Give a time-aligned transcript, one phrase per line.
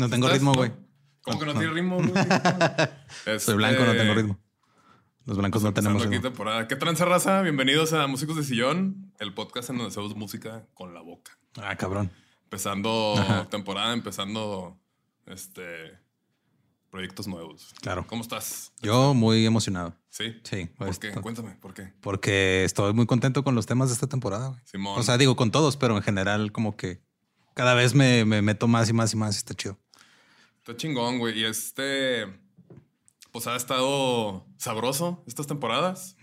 [0.00, 0.38] No tengo ¿Estás?
[0.40, 0.72] ritmo, güey.
[1.22, 1.96] ¿Cómo que no tiene ritmo?
[1.96, 2.10] güey?
[3.38, 4.38] Soy blanco, no tengo Este, ritmo.
[5.26, 6.28] Los blancos no tenemos aquí ritmo.
[6.30, 6.66] temporada.
[6.66, 7.42] ¿Qué tranza raza?
[7.42, 11.38] Bienvenidos a Músicos de Sillón, el podcast en donde hacemos música con la boca.
[11.62, 12.10] Ah, cabrón.
[12.44, 13.48] Empezando Ajá.
[13.48, 14.80] temporada, empezando
[15.26, 15.98] este
[16.90, 17.72] proyectos nuevos.
[17.82, 18.04] Claro.
[18.08, 18.72] ¿Cómo estás?
[18.82, 19.94] Yo muy emocionado.
[20.08, 20.40] Sí.
[20.42, 20.66] Sí.
[20.76, 21.10] ¿Por pues, qué?
[21.10, 21.92] to- Cuéntame, ¿por qué?
[22.00, 24.60] Porque estoy muy contento con los temas de esta temporada, güey.
[24.64, 24.98] Simón.
[24.98, 27.00] O sea, digo con todos, pero en general como que
[27.54, 29.36] cada vez me, me meto más y más y más.
[29.36, 29.78] y Está chido.
[30.60, 31.40] Está chingón, güey.
[31.40, 32.26] Y este,
[33.32, 36.16] pues ha estado sabroso estas temporadas.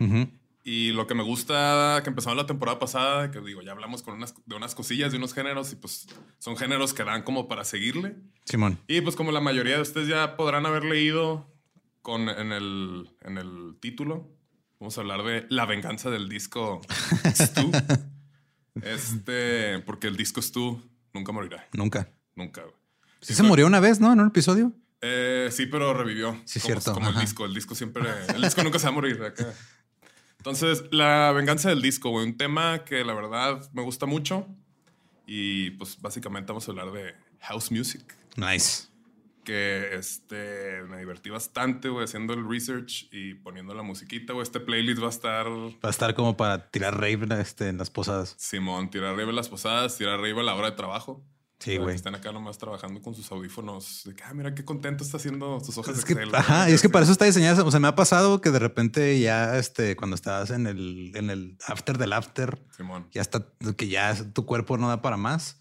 [0.63, 4.15] Y lo que me gusta que empezamos la temporada pasada, que digo, ya hablamos con
[4.15, 6.07] unas, de unas cosillas, de unos géneros, y pues
[6.39, 8.17] son géneros que dan como para seguirle.
[8.43, 8.77] Simón.
[8.87, 11.49] Y pues como la mayoría de ustedes ya podrán haber leído
[12.01, 14.29] con, en, el, en el título,
[14.79, 16.81] vamos a hablar de la venganza del disco
[17.33, 17.71] Stu.
[18.81, 20.81] este, porque el disco Stu
[21.13, 21.67] nunca morirá.
[21.73, 22.11] Nunca.
[22.35, 22.63] Nunca.
[22.63, 22.75] güey.
[23.21, 24.11] Sí se murió una vez, ¿no?
[24.13, 24.73] En un episodio.
[25.01, 26.39] Eh, sí, pero revivió.
[26.45, 27.21] Sí, como, cierto, Como el ajá.
[27.21, 27.45] disco.
[27.45, 28.03] El disco siempre.
[28.33, 29.21] El disco nunca se va a morir.
[29.21, 29.53] acá.
[30.37, 32.25] Entonces, la venganza del disco, güey.
[32.25, 34.47] Un tema que la verdad me gusta mucho.
[35.25, 38.15] Y pues básicamente vamos a hablar de house music.
[38.37, 38.87] Nice.
[39.43, 44.43] Que este, me divertí bastante, güey, haciendo el research y poniendo la musiquita, güey.
[44.43, 47.89] Este playlist va a estar Va a estar como para tirar rave este, en las
[47.89, 48.35] posadas.
[48.37, 51.23] Simón, tirar arriba las posadas, tirar arriba la hora de trabajo.
[51.59, 51.95] Sí, que güey.
[51.95, 54.03] Están acá nomás trabajando con sus audífonos.
[54.05, 56.35] De que, ah, mira qué contento está haciendo sus hojas Es de que, Excel.
[56.35, 56.71] ajá, güey.
[56.71, 57.63] y es que para eso está diseñada.
[57.63, 61.29] O sea, me ha pasado que de repente ya, este, cuando estás en el, en
[61.31, 63.07] el after del after, Simón.
[63.11, 65.59] ya está, que ya tu cuerpo no da para más.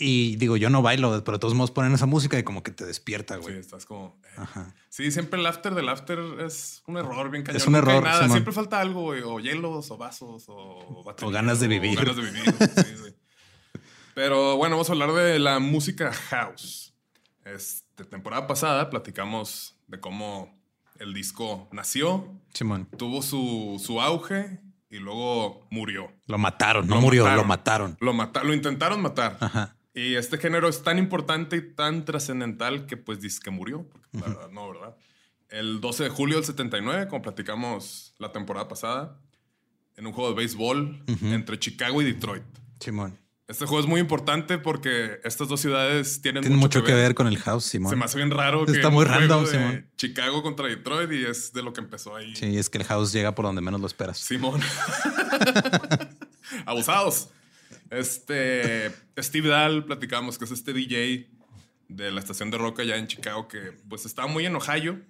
[0.00, 2.70] Y digo, yo no bailo, pero de todos modos ponen esa música y como que
[2.70, 3.58] te despierta, Sí, güey.
[3.58, 4.18] estás como.
[4.24, 4.28] eh.
[4.36, 4.72] Ajá.
[4.88, 7.56] Sí, siempre el after del after es un error bien cañón.
[7.60, 8.18] Es un error, Nada.
[8.22, 8.30] Simón.
[8.32, 9.22] Siempre falta algo, güey.
[9.24, 11.98] O hielos, o vasos, o batería, O ganas de vivir.
[11.98, 12.44] O ganas de vivir.
[12.44, 13.14] sí, güey.
[14.18, 16.92] Pero bueno, vamos a hablar de la música house.
[17.44, 20.60] Este, temporada pasada platicamos de cómo
[20.98, 22.88] el disco nació, Simón.
[22.98, 24.58] tuvo su, su auge
[24.90, 26.10] y luego murió.
[26.26, 27.38] Lo mataron, no Lo murió, mataron.
[27.42, 27.96] lo mataron.
[28.00, 29.36] Lo, mata- lo intentaron matar.
[29.38, 29.76] Ajá.
[29.94, 33.86] Y este género es tan importante y tan trascendental que pues dice que murió.
[33.88, 34.96] Porque la verdad, no, ¿verdad?
[35.48, 39.20] El 12 de julio del 79, como platicamos la temporada pasada,
[39.96, 42.42] en un juego de béisbol entre Chicago y Detroit.
[42.80, 43.16] Simón.
[43.48, 47.26] Este juego es muy importante porque estas dos ciudades tienen, Tiene mucho que ver con
[47.26, 47.98] el house, Se Simón.
[47.98, 49.90] me hace bien raro que Está un muy random, Simón.
[49.96, 52.36] Chicago contra Detroit y es de lo que empezó ahí.
[52.36, 54.18] Sí, es que el house llega por donde menos lo esperas.
[54.18, 54.60] Simón.
[56.66, 57.30] Abusados.
[57.88, 61.30] Este Steve Dahl, platicamos que es este DJ
[61.88, 65.00] de la estación de rock allá en Chicago que pues estaba muy en Ohio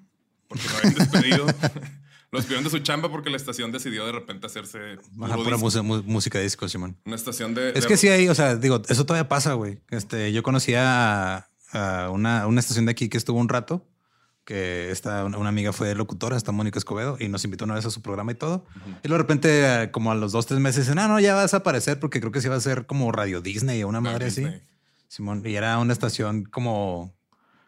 [0.46, 1.46] porque lo habían despedido.
[2.31, 5.83] Los despidieron de su chamba porque la estación decidió de repente hacerse Ajá, pura disco.
[6.05, 6.97] música, disco, Simón.
[7.07, 7.71] una estación de...
[7.71, 9.81] Es de- que sí hay, o sea, digo, eso todavía pasa, güey.
[9.91, 13.87] Este, yo conocía a, a una, una estación de aquí que estuvo un rato,
[14.45, 17.87] que esta, una, una amiga fue locutora, está Mónica Escobedo, y nos invitó una vez
[17.87, 18.67] a su programa y todo.
[19.03, 21.55] Y luego de repente, como a los dos, tres meses, dicen, ah, no, ya vas
[21.55, 24.03] a aparecer porque creo que sí va a ser como Radio Disney o una de
[24.05, 24.43] madre así.
[24.43, 24.63] Disney.
[25.09, 27.15] Simón, y era una estación como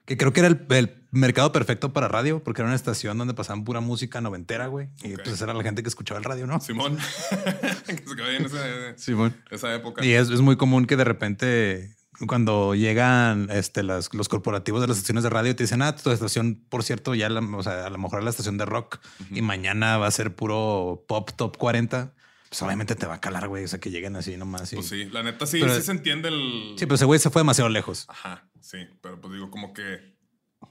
[0.05, 3.35] que creo que era el, el mercado perfecto para radio, porque era una estación donde
[3.35, 4.89] pasaban pura música noventera, güey.
[5.03, 6.61] Y pues era la gente que escuchaba el radio, ¿no?
[6.61, 6.97] Simón.
[7.87, 9.37] que se en esa, Simón.
[9.51, 10.05] esa época.
[10.05, 11.97] Y es, es muy común que de repente
[12.27, 16.11] cuando llegan este, las, los corporativos de las estaciones de radio te dicen, ah, tu
[16.11, 18.99] estación, por cierto, ya la- o sea, a lo mejor es la estación de rock
[19.31, 22.13] y mañana va a ser puro pop top 40.
[22.51, 23.65] Pues obviamente te va a calar, güey.
[23.65, 24.73] O sea, que lleguen así nomás.
[24.73, 26.75] y- Pues sí, la neta sí, Pero- sí se entiende el...
[26.77, 28.05] Sí, pero ese güey se fue demasiado lejos.
[28.09, 30.19] Ajá, sí, pero pues digo, como que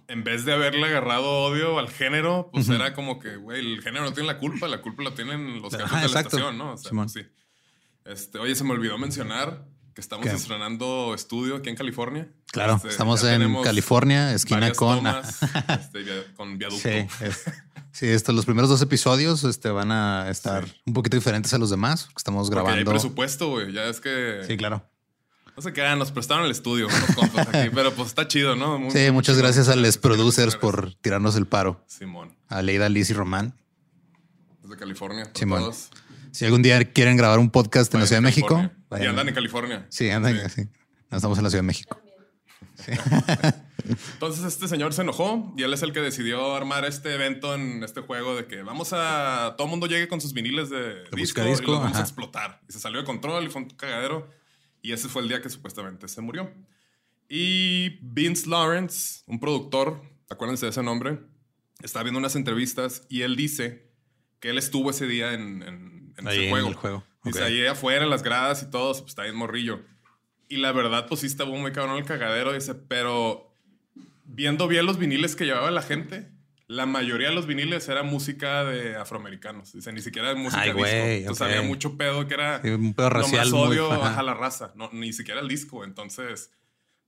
[0.08, 4.06] en vez de haberle agarrado odio al género, pues era como que, güey, el género
[4.06, 6.38] no tiene la culpa, la culpa la tienen los jefes de la exacto.
[6.38, 6.74] estación, ¿no?
[6.74, 7.10] O sea, Simón.
[7.12, 7.32] pues sí.
[8.06, 10.32] Este, oye, se me olvidó mencionar que estamos ¿Qué?
[10.36, 12.28] estrenando estudio aquí en California.
[12.52, 14.98] Claro, Este, estamos en California, esquina con.
[14.98, 15.40] tomas,
[15.80, 16.06] este,
[16.36, 16.90] con viaducto.
[16.90, 17.46] Sí, es-
[17.92, 20.74] sí, esto, los primeros dos episodios este, van a estar Sí.
[20.88, 22.06] un poquito diferentes a los demás.
[22.08, 22.92] que Estamos Porque hay grabando.
[22.92, 23.72] presupuesto, güey.
[23.74, 24.42] Ya es que.
[24.48, 24.89] Sí, claro.
[25.60, 28.80] No sé qué, nos prestaron el estudio, unos aquí, pero pues está chido, ¿no?
[28.80, 29.44] Muy- Sí, muchas chido.
[29.44, 31.84] gracias a les Sí, producers por tirarnos el paro.
[31.86, 33.54] Simón, A Leida, Liz y Román.
[34.64, 35.30] desde California.
[35.34, 35.60] Simón.
[35.60, 35.90] todos.
[36.32, 38.78] Si algún día quieren grabar un podcast en la Vayan Ciudad de México, California.
[38.80, 39.10] Y vayan.
[39.10, 39.86] andan en California.
[39.90, 40.50] Sí, andan.
[40.50, 40.62] Sí.
[40.64, 40.70] sí.
[41.12, 42.02] No estamos en la Ciudad de México.
[44.14, 47.84] Entonces este señor se enojó y él es el que decidió armar este evento en
[47.84, 49.56] este juego de que vamos a...
[49.58, 52.02] Todo el mundo llegue con sus viniles de, disco, música y disco, los vamos a
[52.02, 52.62] explotar.
[52.70, 54.39] Y se salió de control y fue un cagadero.
[54.82, 56.54] Y ese fue el día que supuestamente se murió.
[57.28, 61.20] Y Vince Lawrence, un productor, acuérdense de ese nombre,
[61.84, 63.90] está viendo unas entrevistas y él dice
[64.40, 66.68] que él estuvo ese día en, en- en Ahí ese en juego.
[66.70, 67.04] el juego.
[67.24, 67.46] Dice, Ok.
[67.46, 69.82] ahí afuera, en las gradas y todo, pues está bien morrillo.
[70.48, 73.54] Y la verdad, pues sí estaba muy cabrón el cagadero, dice, pero
[74.26, 76.32] viendo bien los viniles que llevaba la gente,
[76.70, 79.74] la mayoría de los viniles era música de afroamericanos.
[79.74, 80.86] Dice, ni siquiera música Ay, disco.
[80.88, 83.50] Entonces había mucho pedo que era Sí, un pedo racial.
[83.50, 84.20] nomás muy- odio ajá.
[84.20, 85.84] a la raza, no, ni siquiera el disco.
[85.84, 86.52] Entonces,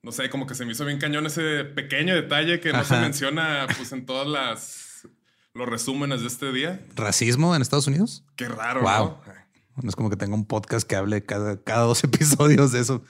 [0.01, 2.97] no sé, como que se me hizo bien cañón ese pequeño detalle que no se
[2.99, 5.07] menciona pues en todas las
[5.53, 6.83] los resúmenes de este día.
[6.95, 8.23] ¿Racismo en Estados Unidos?
[8.35, 9.17] Qué raro, Wow.
[9.27, 9.83] ¿no?
[9.83, 13.03] No es como que tenga un podcast que hable cada, cada dos episodios de eso.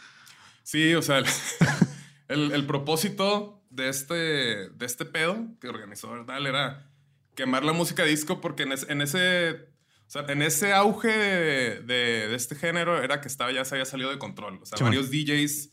[0.64, 1.26] Sí, o sea, el,
[2.28, 4.14] el- el propósito de este,
[4.70, 6.46] de este pedo que organizó ¿verdad?
[6.46, 6.88] era
[7.36, 9.70] quemar la música disco porque en, es- en ese...
[10.08, 13.76] O sea, en ese auge de, de- de este género era que estaba ya se
[13.76, 14.60] había salido de control.
[14.62, 15.70] O sea, varios DJs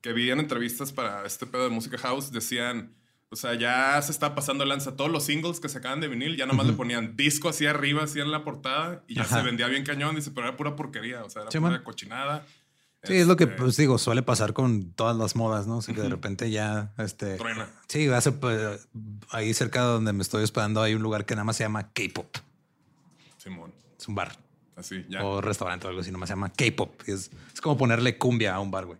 [0.00, 2.94] que vi en entrevistas para este pedo de música house decían,
[3.30, 4.94] o sea, ya se está pasando lanza.
[4.94, 8.20] Todos los singles que sacaban de vinil ya nomás le ponían disco así arriba, así
[8.20, 9.38] en la portada y ya Ajá.
[9.38, 10.14] se vendía bien cañón.
[10.14, 11.24] Dice, pero era pura porquería.
[11.24, 12.46] O sea, era pura cochinada.
[13.04, 15.78] Sí, es lo que Este, pues digo, suele pasar con todas las modas, ¿no?
[15.78, 17.68] O sea, que de repente ya este Truena.
[17.88, 18.88] Sí, hace pues,
[19.30, 21.92] ahí cerca de donde me estoy hospedando hay un lugar que nada más se llama
[21.92, 22.36] K-pop.
[23.38, 23.72] Simón.
[23.98, 24.36] Es un bar
[24.76, 25.24] Así, ya.
[25.24, 27.02] o restaurante o algo así, nomás se llama K-pop.
[27.06, 28.98] Es, es como ponerle cumbia a un bar, güey.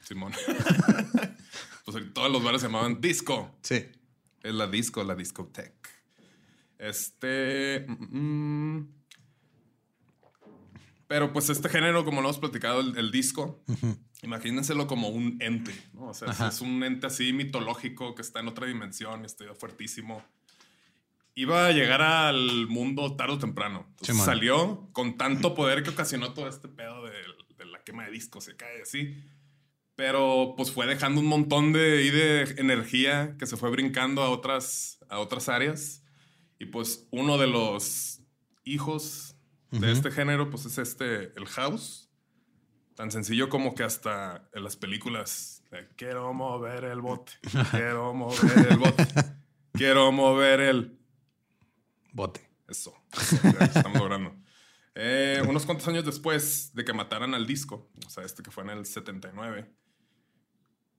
[0.00, 0.32] Simón.
[1.84, 3.54] pues todos los bares se llamaban disco.
[3.60, 3.86] Sí.
[4.42, 5.90] Es la disco, la discoteca.
[6.78, 7.84] Este.
[7.86, 8.88] mm, mm.
[11.12, 13.62] Pero pues este género, como lo hemos platicado, el, el disco,
[14.22, 16.06] imagínenselo como un ente, ¿no?
[16.06, 16.48] O sea, es- Ajá.
[16.48, 20.24] es un ente así mitológico que está en otra dimensión, este, fuertísimo.
[21.34, 23.84] Iba a llegar al mundo tarde o temprano.
[23.90, 27.12] Entonces, salió con tanto poder que ocasionó todo este pedo de,
[27.58, 29.14] de la quema de discos, se cae así.
[29.94, 34.98] Pero pues fue dejando un montón de, de energía que se fue brincando a otras,
[35.10, 36.02] a otras áreas.
[36.58, 38.20] Y pues uno de los
[38.64, 39.31] hijos
[39.72, 42.08] de este género pues es este, el house.
[42.94, 47.32] Tan sencillo como que hasta en las películas, de, quiero mover el bote,
[47.70, 49.06] quiero mover el bote,
[49.72, 50.98] quiero mover el...
[52.12, 52.48] Bote.
[52.68, 52.94] Eso,
[53.60, 54.34] estamos logrando.
[54.94, 58.62] Eh, unos cuantos años después de que mataran al disco, o sea, este que fue
[58.64, 59.70] en el 79,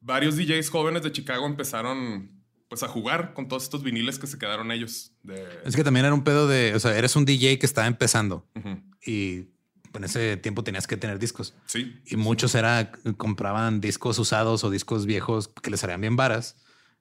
[0.02, 2.43] varios DJs jóvenes de Chicago empezaron
[2.74, 5.12] pues a jugar con todos estos viniles que se quedaron ellos.
[5.22, 5.48] De...
[5.64, 8.48] Es que también era un pedo de, o sea, eres un DJ que estaba empezando
[8.56, 8.82] Ujú.
[9.06, 9.50] y
[9.94, 11.54] en ese tiempo tenías que tener discos.
[11.68, 11.96] Sí.
[12.08, 16.56] Y muchos era, compraban discos usados o discos viejos que les salían bien varas.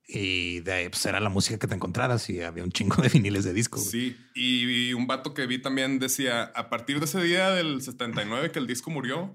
[0.07, 3.09] Y de ahí pues, era la música que te encontraras y había un chingo de
[3.09, 3.79] viniles de disco.
[3.79, 3.91] güey.
[3.91, 8.51] Sí, y, un vato que vi también decía, a partir de ese día del 79
[8.51, 9.35] que el disco murió,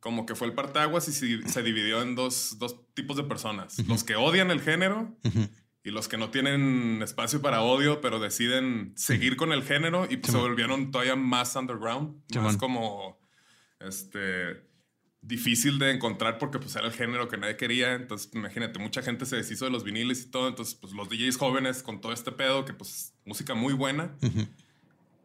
[0.00, 3.78] como que fue el partaguas y se, dividió en dos, dos tipos de personas.
[3.86, 5.48] Los que odian el género Ujú.
[5.84, 10.16] Y los que no tienen espacio para odio, pero deciden seguir con el género y
[10.16, 13.20] pues, se volvieron todavía más underground, más como
[13.80, 14.64] este
[15.20, 17.94] difícil de encontrar porque pues era el género que nadie quería.
[17.94, 20.48] Entonces, imagínate, mucha gente se deshizo de los viniles y todo.
[20.48, 24.46] Entonces, pues los DJs jóvenes con todo este pedo, que pues música muy buena, Ujú.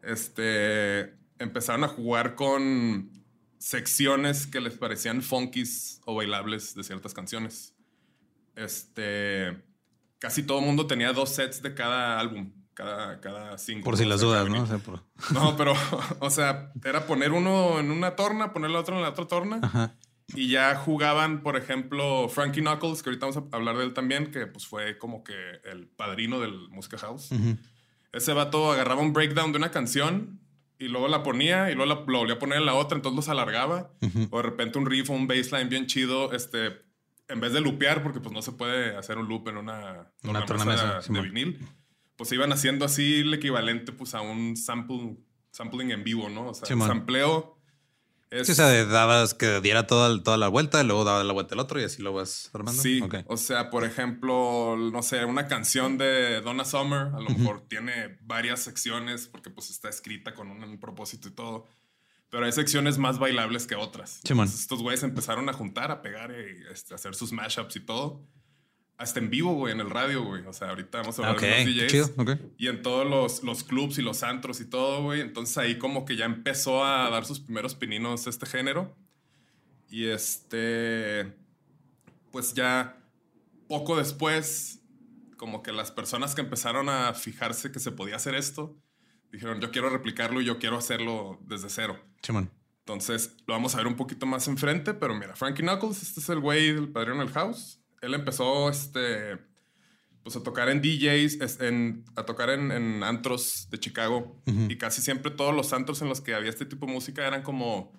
[0.02, 3.10] este, empezaron a jugar con
[3.58, 7.74] secciones que les parecían funkies o bailables de ciertas canciones.
[8.56, 9.62] Este,
[10.20, 13.84] casi todo el mundo tenía dos sets de cada álbum, cada, cada cinco.
[13.84, 14.62] Por si las dudas, ¿no?
[14.62, 15.74] O sea, por- No, pero,
[16.20, 19.58] o sea, era poner uno en una torna, poner el otro en la otra torna.
[19.62, 19.96] Ajá.
[20.36, 24.30] Y ya jugaban, por ejemplo, Frankie Knuckles, que ahorita vamos a hablar de él también,
[24.30, 25.34] que pues fue como que
[25.64, 27.32] el padrino del Música House.
[27.32, 27.56] Ujú.
[28.12, 30.38] Ese vato agarraba un breakdown de una canción
[30.78, 33.16] y luego la ponía y luego la, lo volvía a poner en la otra, entonces
[33.16, 33.90] los alargaba.
[34.02, 34.28] Ujú.
[34.30, 36.80] O de repente un riff o un bassline bien chido, este,
[37.30, 40.44] en vez de loopear, porque pues no se puede hacer un loop en una, Una
[40.44, 41.22] tornamesa tornamesa, de Simón.
[41.32, 41.68] vinil,
[42.16, 45.16] pues iban haciendo así el equivalente pues a un sample,
[45.50, 46.48] sampling en vivo, ¿no?
[46.48, 47.56] O sea, el sampleo
[48.30, 48.46] es...
[48.46, 51.54] Sí, o sea, de- dabas que diera toda, toda la vuelta, luego daba la vuelta
[51.54, 52.80] el otro y así lo vas armando.
[52.80, 53.16] Sí, Ok.
[53.26, 58.18] o sea, por ejemplo, no sé, una canción de Donna Summer, a lo mejor tiene
[58.22, 61.66] varias secciones porque pues está escrita con un, propósito y todo,
[62.30, 64.20] pero hay secciones más bailables que otras.
[64.28, 67.80] Entonces, estos güeyes empezaron a juntar, a pegar y este, a hacer sus mashups y
[67.80, 68.24] todo.
[68.96, 70.44] Hasta en vivo, güey, en el radio, güey.
[70.46, 71.90] O sea, ahorita vamos a hablar Ok, de los DJs.
[71.90, 72.10] chido.
[72.18, 72.30] Ok.
[72.58, 75.22] Y en todos los, los clubs y los antros y todo, güey.
[75.22, 78.94] Entonces ahí como que ya empezó a dar sus primeros pininos este género.
[79.88, 81.32] Y este,
[82.30, 82.96] pues ya
[83.68, 84.80] poco después,
[85.36, 88.76] como que las personas que empezaron a fijarse que se podía hacer esto,
[89.32, 91.98] dijeron, yo quiero replicarlo y yo quiero hacerlo desde cero.
[92.22, 92.50] Simón.
[92.80, 96.28] Entonces lo vamos a ver un poquito más enfrente, pero mira, Frankie Knuckles, este es
[96.28, 97.80] el güey del padrino del house.
[98.00, 99.38] Él empezó este,
[100.22, 104.42] pues a tocar en DJs, en, a tocar en, en antros de Chicago.
[104.46, 104.66] Ujú.
[104.68, 107.42] Y casi siempre todos los antros en los que había este tipo de música eran
[107.42, 107.92] como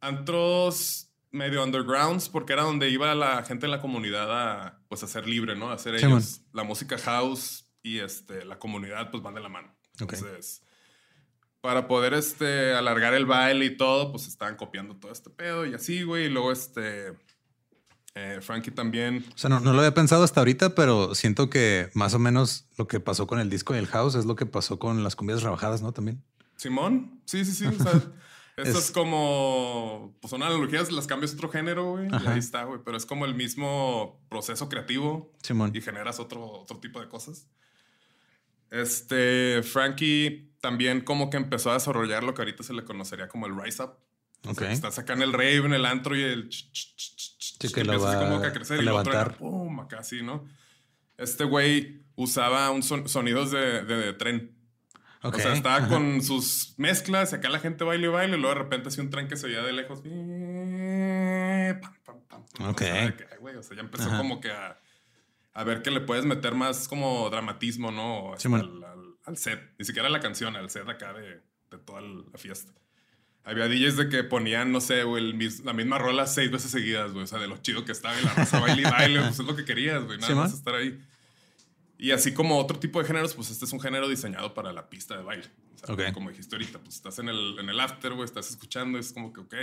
[0.00, 5.06] antros medio undergrounds, porque era donde iba la gente de la comunidad a, pues, a
[5.06, 5.70] ser libre, ¿no?
[5.70, 6.42] A hacer Sí, ellos.
[6.52, 9.72] La música house y este, la comunidad pues van de la mano.
[10.02, 10.12] Ok.
[10.14, 10.62] Entonces,
[11.60, 15.74] para poder este, alargar el baile y todo, pues estaban copiando todo este pedo y
[15.74, 16.26] así, güey.
[16.26, 17.14] Y luego este,
[18.14, 19.24] eh, Frankie también.
[19.34, 22.66] O sea, no, no lo había pensado hasta ahorita, pero siento que más o menos
[22.78, 25.42] lo que pasó con el disco del house es lo que pasó con las cumbias
[25.42, 25.92] rebajadas, ¿no?
[25.92, 26.22] También.
[26.56, 27.66] Simón, sí, sí, sí.
[27.66, 27.92] O sea,
[28.56, 32.08] esto es, Es- como, pues son analogías, las cambias a otro género, güey.
[32.08, 32.80] Y ahí está, güey.
[32.84, 35.72] Pero es como el mismo proceso creativo Simón.
[35.74, 37.48] y generas otro, otro tipo de cosas.
[38.70, 43.46] Este, Frankie también como que empezó a desarrollar lo que ahorita se le conocería como
[43.46, 43.94] el rise up.
[44.46, 44.58] O Ok.
[44.58, 46.48] sea, que estás acá en el rave, en el antro y el...
[46.48, 48.78] ch, ch, ch, ch, ch, Sí, ch, que lo así va como que a crecer
[48.78, 49.38] a y lo otro era levantar.
[49.38, 50.46] pum, acá así, ¿no?
[51.18, 54.56] Este güey usaba un son- sonidos de, de- de tren.
[55.22, 55.34] Ok.
[55.36, 55.88] O sea, estaba Ajá.
[55.88, 59.04] con sus mezclas, y acá la gente baile y baile, y luego de repente hacía
[59.04, 60.00] un tren que se oía de lejos.
[60.00, 62.68] Pam, pam, pam, pam.
[62.70, 62.80] Ok.
[62.80, 64.16] O sea, que, güey, o ya empezó Ajá.
[64.18, 64.78] como que a,
[65.52, 68.34] a ver que le puedes meter más como dramatismo, ¿no?
[68.38, 68.60] Simón.
[68.60, 69.60] al, al- al set.
[69.78, 71.40] Ni siquiera a la canción, al set acá de,
[71.70, 72.72] de toda la fiesta.
[73.42, 77.12] Había DJs de que ponían, no sé, güey, mis- la misma rola seis veces seguidas,
[77.12, 77.24] güey.
[77.24, 79.46] O sea, de lo chido que estaba y la raza baile y baile, pues es
[79.46, 80.18] lo que querías, güey.
[80.18, 80.44] Nada Simón.
[80.44, 81.00] más estar ahí.
[81.98, 84.88] Y así como otro tipo de géneros, pues este es un género diseñado para la
[84.88, 85.44] pista de baile.
[85.74, 86.12] O sea, Ok.
[86.14, 89.32] Como dijiste ahorita, pues estás en el, en el after, güey, estás escuchando, es como
[89.32, 89.54] que, ok,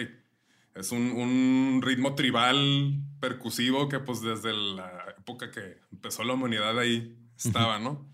[0.76, 6.80] es un, un ritmo tribal, percusivo, que pues desde la época que empezó la humanidad
[6.80, 8.10] ahí estaba, ¿no?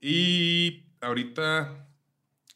[0.00, 1.88] Y ahorita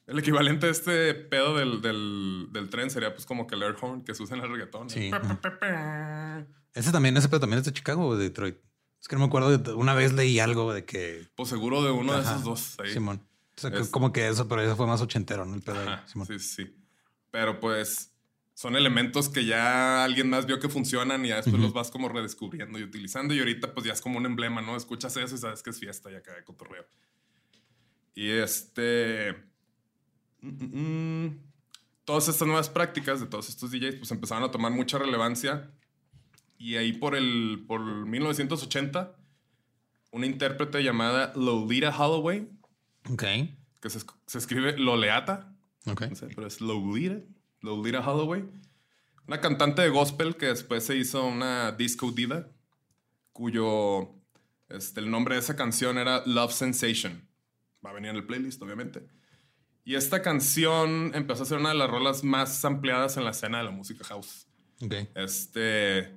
[0.06, 3.75] el equivalente a este pedo del, del, del tren sería pues como que el air
[3.80, 4.90] horn que se usa en el reggaetón.
[4.90, 5.10] Sí.
[6.75, 8.58] Ese también, ese pero también es de Chicago o de Detroit.
[9.00, 9.56] Es que no me acuerdo.
[9.56, 11.26] de- una vez leí algo de que.
[11.34, 12.92] Pues seguro de uno de Ajá, esos dos ahí.
[12.92, 13.22] Simón.
[13.56, 15.54] O sea, Es- como que eso, pero eso fue más ochentero, ¿no?
[15.54, 16.26] El pedo ahí, Ajá, Simón.
[16.26, 16.76] sí, sí.
[17.30, 18.12] Pero pues
[18.58, 21.64] son elementos que ya alguien más vio que funcionan y ya después Ujú.
[21.64, 23.34] los vas como redescubriendo y utilizando.
[23.34, 24.76] Y ahorita pues ya es como un emblema, ¿no?
[24.78, 26.86] Escuchas eso y sabes que es fiesta y acá de cotorreo.
[28.14, 29.34] Y este...
[30.40, 31.38] mm, mm, mm,
[32.06, 35.70] todas estas nuevas prácticas de todos estos DJs pues empezaron a tomar mucha relevancia.
[36.56, 39.14] Y ahí por el por 1980,
[40.12, 42.48] una intérprete llamada Lolita Holloway,
[43.10, 43.22] Ok.
[43.82, 45.52] que se, se escribe Loleata,
[45.84, 46.06] Ok.
[46.08, 47.20] no sé, pero es Lolita,
[47.66, 48.44] Lolita Holloway.
[49.26, 52.46] Una cantante de gospel que después se hizo una disco diva,
[53.32, 54.14] cuyo
[54.68, 57.28] Este, el nombre de esa canción era Love Sensation.
[57.85, 59.06] Va a venir en el playlist, obviamente.
[59.85, 63.58] Y esta canción empezó a ser una de las rolas más ampliadas en la escena
[63.58, 64.49] de la música house.
[65.14, 66.12] Este,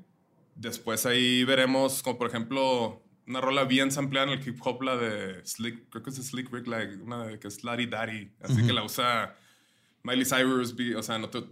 [0.55, 4.97] después ahí veremos, como por ejemplo, una rola bien sampleada en el hip hop, la
[4.97, 8.65] de Slick, creo que es Slick Rick, like, una de que es Larry Daddy, así
[8.65, 9.37] que la usa
[10.03, 11.43] Miley Cyrus, B- o sea, no te-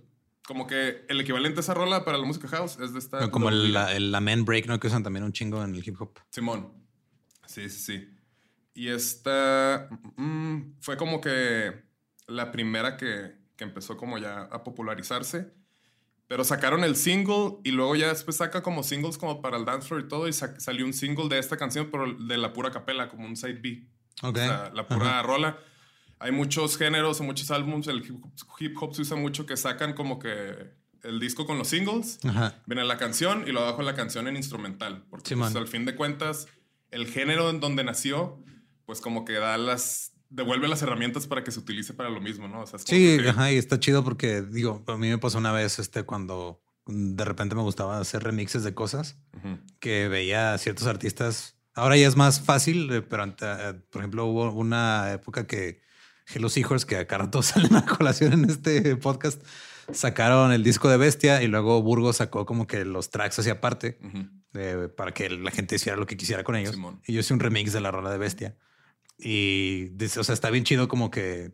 [0.45, 3.29] como que el equivalente a esa rola para la música house es de esta.
[3.31, 4.79] Como el, la, el amen break, ¿no?
[4.79, 6.19] Que usan también un chingo en el hip hop.
[6.29, 6.71] Simón.
[7.45, 8.09] Sí, sí, sí.
[8.73, 11.83] Y esta mm, fue como que
[12.27, 15.53] la primera que, que empezó como ya a popularizarse.
[16.27, 19.87] Pero sacaron el single y luego ya después saca como singles como para el dance
[19.87, 20.27] floor y todo.
[20.27, 23.35] Y sa- salió un single de esta canción, pero de la pura capela, como un
[23.37, 23.87] side B.
[24.23, 24.35] Ok.
[24.35, 25.57] O sea, la pura rola.
[26.19, 27.87] Hay muchos géneros o muchos álbumes.
[27.87, 31.57] El hip hop, hip hop se usa mucho que sacan como que el disco con
[31.57, 32.19] los singles.
[32.25, 32.55] Ajá.
[32.65, 35.03] Viene la canción y luego abajo la canción en instrumental.
[35.09, 35.51] Porque Simón.
[35.53, 36.47] pues, al fin de cuentas,
[36.91, 38.43] el género en donde nació,
[38.85, 40.13] pues como que da las.
[40.29, 42.61] devuelve las herramientas para que se utilice para lo mismo, ¿no?
[42.61, 45.53] O sea, Sí, que- ajá, y está chido porque, digo, a mí me pasó una
[45.53, 49.57] vez este, cuando de repente me gustaba hacer remixes de cosas Ujú.
[49.79, 51.55] que veía a ciertos artistas.
[51.75, 55.79] Ahora ya es más fácil, eh, pero ante- eh, por ejemplo hubo una época que
[56.33, 59.41] Hello Seahorse, que acá rato salen a colación en este podcast,
[59.91, 63.97] sacaron el disco de Bestia y luego Burgos sacó como que los tracks hacia aparte
[64.53, 66.73] eh, para que la gente hiciera lo que quisiera con ellos.
[66.75, 67.01] Simón.
[67.07, 68.57] Y yo hice un remix de la rola de Bestia.
[69.17, 71.53] Y, dice, o sea, está bien chido como que,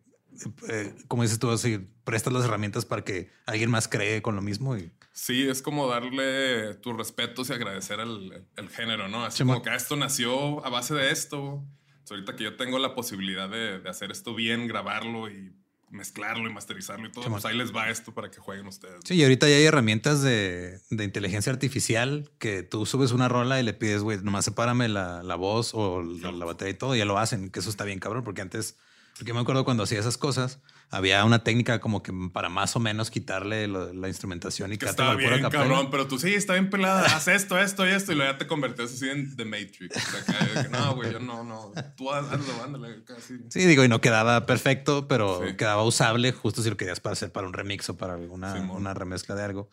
[0.68, 4.42] eh, como dices tú, así, prestas las herramientas para que alguien más cree con lo
[4.42, 4.76] mismo.
[4.78, 9.24] Y, Sí, es como darle tus respetos y agradecer el, el género, ¿no?
[9.24, 9.58] Así Simón.
[9.58, 11.64] como que "Ah, esto nació a base de esto.
[12.10, 15.54] Ahorita que yo tengo la posibilidad de, de hacer esto bien, grabarlo y
[15.90, 19.02] mezclarlo y masterizarlo y todo, pues ahí les va esto para que jueguen ustedes.
[19.06, 23.60] sí, y ahorita ya hay herramientas de, de inteligencia artificial que tú subes una rola
[23.60, 26.96] y le pides, güey, nomás sepárame la, la voz o la, la batería y todo,
[26.96, 28.76] y ya lo hacen, que eso está bien cabrón, porque antes,
[29.20, 30.60] porque me acuerdo cuando hacía esas cosas,
[30.94, 34.88] había una técnica como que para más o menos quitarle lo- la instrumentación y Que
[34.88, 35.50] al pura bien, capela.
[35.64, 38.38] cabrón, pero tú sí, está bien pelada, haz esto, esto y esto, y luego ya
[38.38, 39.96] te convertías así en The Matrix.
[39.98, 43.40] O sea, que, no, güey, yo no, no, tú haz- hazlo, ándale, casi.
[43.50, 45.56] Sí, digo, y no quedaba perfecto, pero Sí.
[45.58, 48.94] quedaba usable justo si lo querías para hacer para un remix o para alguna una
[48.94, 49.70] remezcla de algo.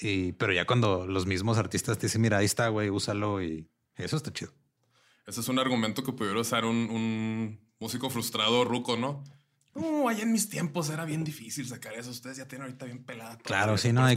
[0.00, 3.68] Y, pero ya cuando los mismos artistas te dicen, mira, ahí está, güey, úsalo y
[3.96, 4.52] eso está chido.
[5.26, 9.24] Ese es un argumento que pudiera usar un, un músico frustrado ruco, ¿no?
[9.80, 12.10] No, allá en mis tiempos era bien difícil sacar eso.
[12.10, 13.38] Ustedes ya tienen ahorita bien pelada.
[13.38, 14.16] Claro, sí, no hay-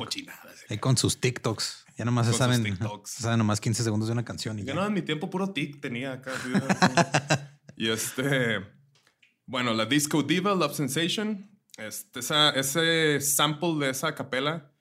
[0.80, 3.10] con sus TikToks, ya nomás se saben, TikToks.
[3.12, 4.58] se saben nomás 15 segundos de una canción.
[4.60, 4.74] Y ya.
[4.74, 6.32] no, en mi tiempo puro tic tenía acá.
[7.78, 8.60] y este.
[9.46, 11.50] Bueno, la Disco Diva, Love Sensation.
[11.78, 14.72] Este, esa, ese sample de esa capela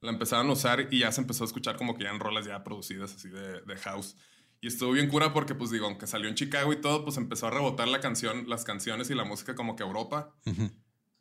[0.00, 2.46] la empezaron a usar y ya se empezó a escuchar como que ya en rolas
[2.46, 4.16] ya producidas así de, de house.
[4.60, 7.46] Y estuvo bien cura porque, pues digo, aunque salió en Chicago y todo, pues empezó
[7.46, 10.34] a rebotar la canción, las canciones y la música como que a Europa.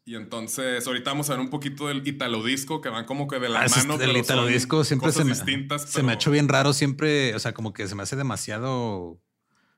[0.05, 3.39] Y entonces, ahorita vamos a ver un poquito del italo disco que van como que
[3.39, 3.95] de la Ah, mano.
[4.01, 5.83] el italo disco siempre se me, distintas.
[5.89, 9.21] se me ha hecho bien raro siempre, o sea, como que se me hace demasiado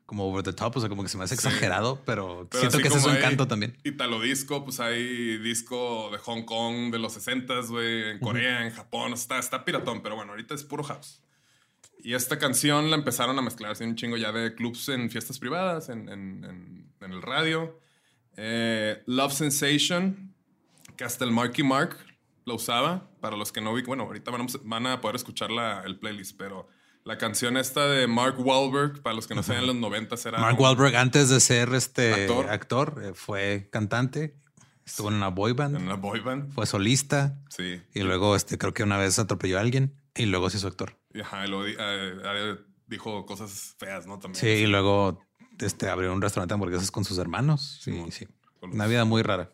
[0.05, 1.47] como over the top, o sea, como que se me hace Sí.
[1.47, 3.77] exagerado, pero, Pero siento que ese es hay encanto también.
[3.83, 8.73] Italo disco, pues hay disco de Hong Kong de los 60s, güey, en Corea, en
[8.73, 11.21] Japón, está, está piratón, pero bueno, ahorita es puro house.
[12.03, 15.37] Y esta canción la empezaron a mezclar así un chingo ya de clubs en fiestas
[15.39, 17.79] privadas, en, en- en- en el radio.
[18.37, 20.33] Eh, Love Sensation,
[20.97, 21.97] que hasta el Marky Mark
[22.45, 23.09] lo usaba.
[23.19, 25.99] Para los que no vi, bueno, ahorita van a, van a poder escuchar la, el
[25.99, 26.67] playlist, pero
[27.03, 30.39] la canción esta de Mark Wahlberg, para los que no saben, en los 90 era.
[30.39, 32.49] Mark Wahlberg, antes de ser este Actor.
[32.49, 34.35] actor, eh, fue cantante,
[34.85, 36.51] estuvo en una boy band, En la boy band.
[36.53, 37.81] fue solista Sí.
[37.93, 40.97] y luego este, creo que una vez atropelló a alguien y luego se hizo actor.
[41.21, 42.55] Ajá, di- eh, eh,
[42.87, 44.19] dijo cosas feas, ¿no?
[44.19, 44.39] También.
[44.39, 45.19] Sí, y luego
[45.59, 47.79] este, abrió un restaurante de hamburguesas con sus hermanos.
[47.83, 48.11] Sí, Simón.
[48.11, 48.27] sí.
[48.59, 49.53] Con Una los- vida muy rara.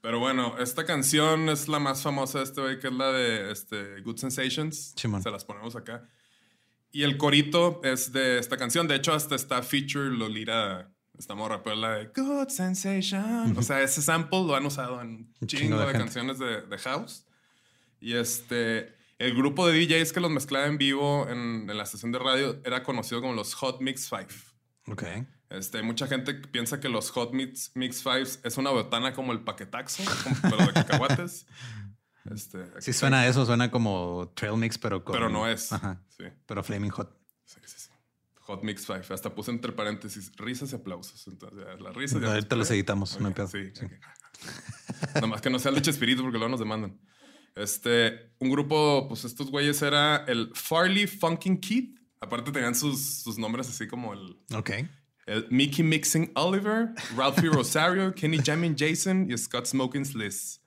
[0.00, 3.52] Pero bueno, esta canción es la más famosa de este güey, que es la de
[3.52, 4.94] este, Good Sensations.
[4.96, 5.22] Simón.
[5.22, 6.08] Se las ponemos acá.
[6.90, 8.88] Y el corito es de esta canción.
[8.88, 13.56] De hecho, hasta está feature Lolita, esta morra, pero la de Good Sensation.
[13.56, 16.62] O sea, ese sample lo han usado en un chingo, chingo de de, canciones de,
[16.62, 17.24] de house.
[18.00, 22.12] Y este, el grupo de DJs que los mezclaba en vivo en, en la estación
[22.12, 24.28] de radio era conocido como los Hot Mix Five.
[24.88, 25.02] Ok.
[25.50, 29.40] Este, mucha gente piensa que los Hot Mix, Mix Fives es una botana como el
[29.40, 31.46] paquetaxo, como- pero de cacahuates.
[32.30, 35.12] Este, Sí, suena a eso, suena como trail mix, pero con.
[35.12, 35.72] Pero no es.
[35.72, 36.00] Ajá.
[36.08, 37.12] Sí, Pero flaming hot.
[37.44, 37.90] sí, sí, sí.
[38.42, 39.02] Hot Mix Five.
[39.10, 41.26] Hasta puse entre paréntesis risas y aplausos.
[41.26, 42.22] Entonces, las risas.
[42.22, 43.48] Ahorita los editamos, no hay pedo.
[43.48, 43.70] Sí.
[43.74, 43.84] Sí.
[43.86, 43.92] ok.
[45.16, 46.98] Nada más que no sea el de Chespirito porque luego nos demandan.
[47.54, 51.96] Este, un grupo, pues estos güeyes era el Farley Funkin' Kid.
[52.20, 54.70] Aparte tenían sus, sus nombres así como el, Ok.
[55.26, 60.60] el Mickey Mixing Oliver, Ralphie Rosario, Kenny Jamming Jason y Scott Smoking Sliss.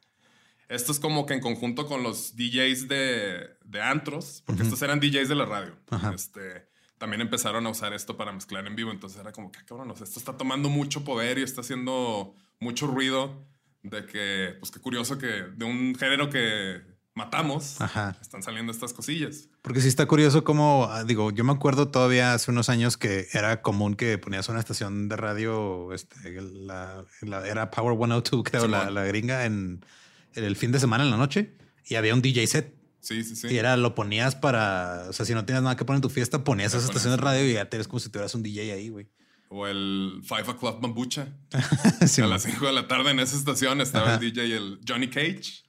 [0.68, 5.00] Esto es como que en conjunto con los DJs de, de antros, porque estos eran
[5.00, 5.78] DJs de la radio.
[5.92, 6.12] Ajá.
[6.14, 6.68] Este,
[6.98, 8.90] también empezaron a usar esto para mezclar en vivo.
[8.92, 12.88] Entonces era como que, "Ah, cabrón, esto está tomando mucho poder y está haciendo mucho
[12.88, 13.48] ruido.
[13.90, 16.82] De que, pues qué curioso que de un género que
[17.14, 18.18] matamos, Ajá.
[18.22, 19.48] están saliendo estas cosillas.
[19.62, 23.28] Porque sí está curioso como, ah, digo, yo me acuerdo todavía hace unos años que
[23.32, 28.68] era común que ponías una estación de radio, este, la, la- era Power 102, creo,
[28.68, 28.94] la, Simón.
[28.96, 29.86] la gringa, en,
[30.34, 31.54] en el fin de semana en la noche
[31.86, 32.74] y había un DJ set.
[33.00, 33.48] Sí, sí, sí.
[33.50, 36.10] Y era, lo ponías para, o sea, si no tienes nada que poner en tu
[36.10, 38.74] fiesta, ponías esa estación de radio y ya te eres como si tuvieras un DJ
[38.74, 39.08] ahí, güey.
[39.50, 41.28] O el Five O'Clock Bambucha.
[42.08, 44.16] Sí, a las 5 de la tarde en esa estación estaba Ajá.
[44.16, 45.64] el DJ, el Johnny Cage.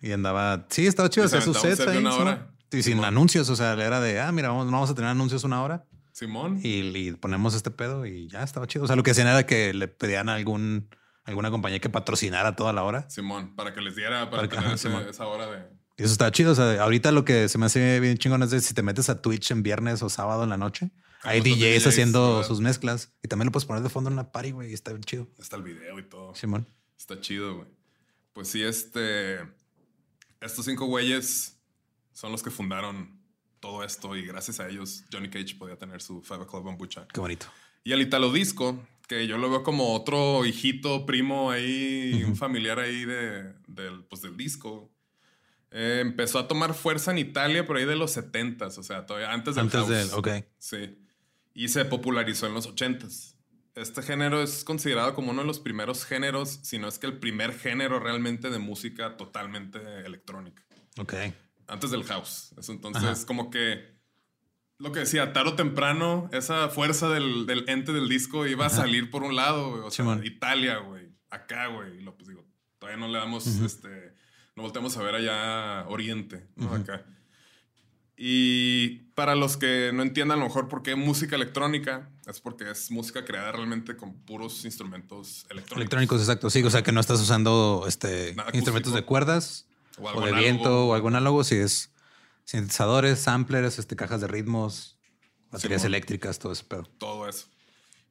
[0.00, 1.98] Y andaba, sí, estaba chido, hacía sets set de ahí.
[1.98, 2.28] una Simón.
[2.28, 2.50] hora.
[2.70, 3.04] Y sin Simón.
[3.06, 5.84] anuncios, o sea, era de, ah, mira, vamos, no vamos a tener anuncios una hora.
[6.12, 6.60] Simón.
[6.62, 8.84] y, y ponemos este pedo y ya estaba chido.
[8.84, 10.88] O sea, lo que hacían era que le pedían a algún,
[11.24, 13.08] alguna compañía que patrocinara toda la hora.
[13.10, 15.58] Simón, para que les diera, para, Para que- tener ese- esa hora de.
[15.98, 16.52] Y eso está chido.
[16.52, 19.08] O sea, ahorita lo que se me hace bien chingón es de si te metes
[19.10, 20.90] a Twitch en viernes o sábado en la noche,
[21.26, 22.48] Hay un DJs, DJs, haciendo ¿verdad?
[22.48, 24.92] sus mezclas y también lo puedes poner de fondo en una party, güey, y está
[24.92, 25.28] bien chido.
[25.38, 26.34] Está el video y todo.
[26.34, 26.66] Simón.
[26.98, 27.68] Está chido, güey.
[28.32, 29.38] Pues sí, este.
[30.40, 31.58] Estos cinco güeyes
[32.12, 33.18] son los que fundaron
[33.60, 37.06] todo esto y gracias a ellos Johnny Cage podía tener su Five O'Clock Bambucha.
[37.12, 37.46] Qué bonito.
[37.84, 42.36] Y el Italo Disco, que yo lo veo como otro hijito, primo ahí, un Ujú.
[42.36, 44.90] familiar ahí de, del, pues, del disco.
[45.70, 49.32] Eh, empezó a tomar fuerza en Italia por ahí de los 70s, o sea, todavía
[49.32, 49.88] antes del Antes house.
[49.88, 50.28] de, ok.
[50.58, 50.98] Sí.
[51.56, 53.34] Y se popularizó en los 80s.
[53.74, 57.18] Este género es considerado como uno de los primeros géneros, si no es que el
[57.18, 60.62] primer género realmente de música totalmente electrónica.
[60.98, 61.14] Ok.
[61.66, 62.54] Antes del house.
[62.58, 63.26] Eso entonces, Ajá.
[63.26, 63.96] como que
[64.78, 68.68] lo que decía, tarde o temprano, esa fuerza del, del ente del disco iba a
[68.68, 68.76] Ajá.
[68.76, 69.82] salir por un lado, güey.
[69.82, 70.20] O sea.
[70.22, 71.10] Italia, güey.
[71.30, 71.98] Acá, güey.
[71.98, 72.46] Y lo, pues digo,
[72.78, 73.64] todavía no le damos, Ujú.
[73.64, 74.14] este,
[74.54, 76.66] no volteamos a ver allá Oriente, ¿no?
[76.66, 76.74] Ujú.
[76.76, 77.04] Acá.
[78.16, 82.70] Y para los que no entiendan a lo mejor por qué música electrónica, es porque
[82.70, 85.76] es música creada realmente con puros instrumentos electrónicos.
[85.76, 86.48] Electrónicos, exacto.
[86.50, 88.96] Sí, o sea, que no estás usando este Nada instrumentos acústico.
[88.96, 89.66] de cuerdas
[89.98, 90.38] O o, de análogo.
[90.40, 91.44] viento o algo análogo.
[91.44, 91.90] Si es
[92.44, 94.98] sintetizadores, samplers, este, cajas de ritmos,
[95.50, 95.94] baterías Simón.
[95.94, 96.84] eléctricas, todo ese pedo.
[96.98, 97.48] todo eso.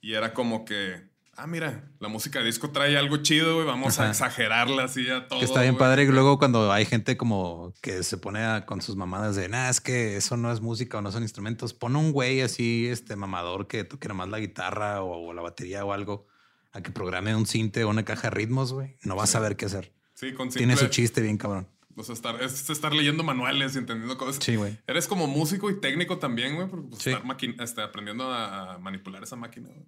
[0.02, 4.00] Y era como que, ah, mira, la música de disco trae algo chido, güey, vamos
[4.00, 5.39] a exagerarla así a todo.
[5.39, 5.80] Que está bien güey.
[5.80, 6.04] padre.
[6.04, 9.69] Y luego cuando hay gente como que se pone a- con sus mamadas de, nah,
[9.69, 11.74] es que eso no es música o no son instrumentos.
[11.74, 15.84] Pon un güey así, este mamador que toque nomás la guitarra o, o la batería
[15.86, 16.28] o algo
[16.71, 18.98] a que programe un cinte o una caja de ritmos, güey.
[19.04, 19.38] No vas Sí.
[19.38, 19.93] a saber qué hacer.
[20.13, 21.67] Sí, con Tiene su simple- chiste bien cabrón.
[21.98, 24.43] O sea, estar, es estar leyendo manuales y entendiendo cosas.
[24.43, 24.78] Sí, güey.
[24.86, 27.12] Eres como músico y técnico también, güey, porque pues, Sí.
[27.12, 27.24] estar
[27.62, 29.69] este, aprendiendo a, a manipular esa máquina.
[29.69, 29.86] güey.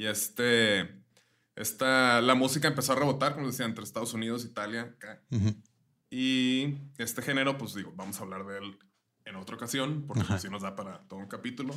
[0.00, 0.88] Y este,
[1.56, 5.20] esta, la música empezó a rebotar, como decía, entre Estados Unidos, Italia, acá.
[6.08, 8.78] Y este género, pues digo, vamos a hablar de él
[9.26, 11.74] en otra ocasión, porque así nos da para todo un capítulo.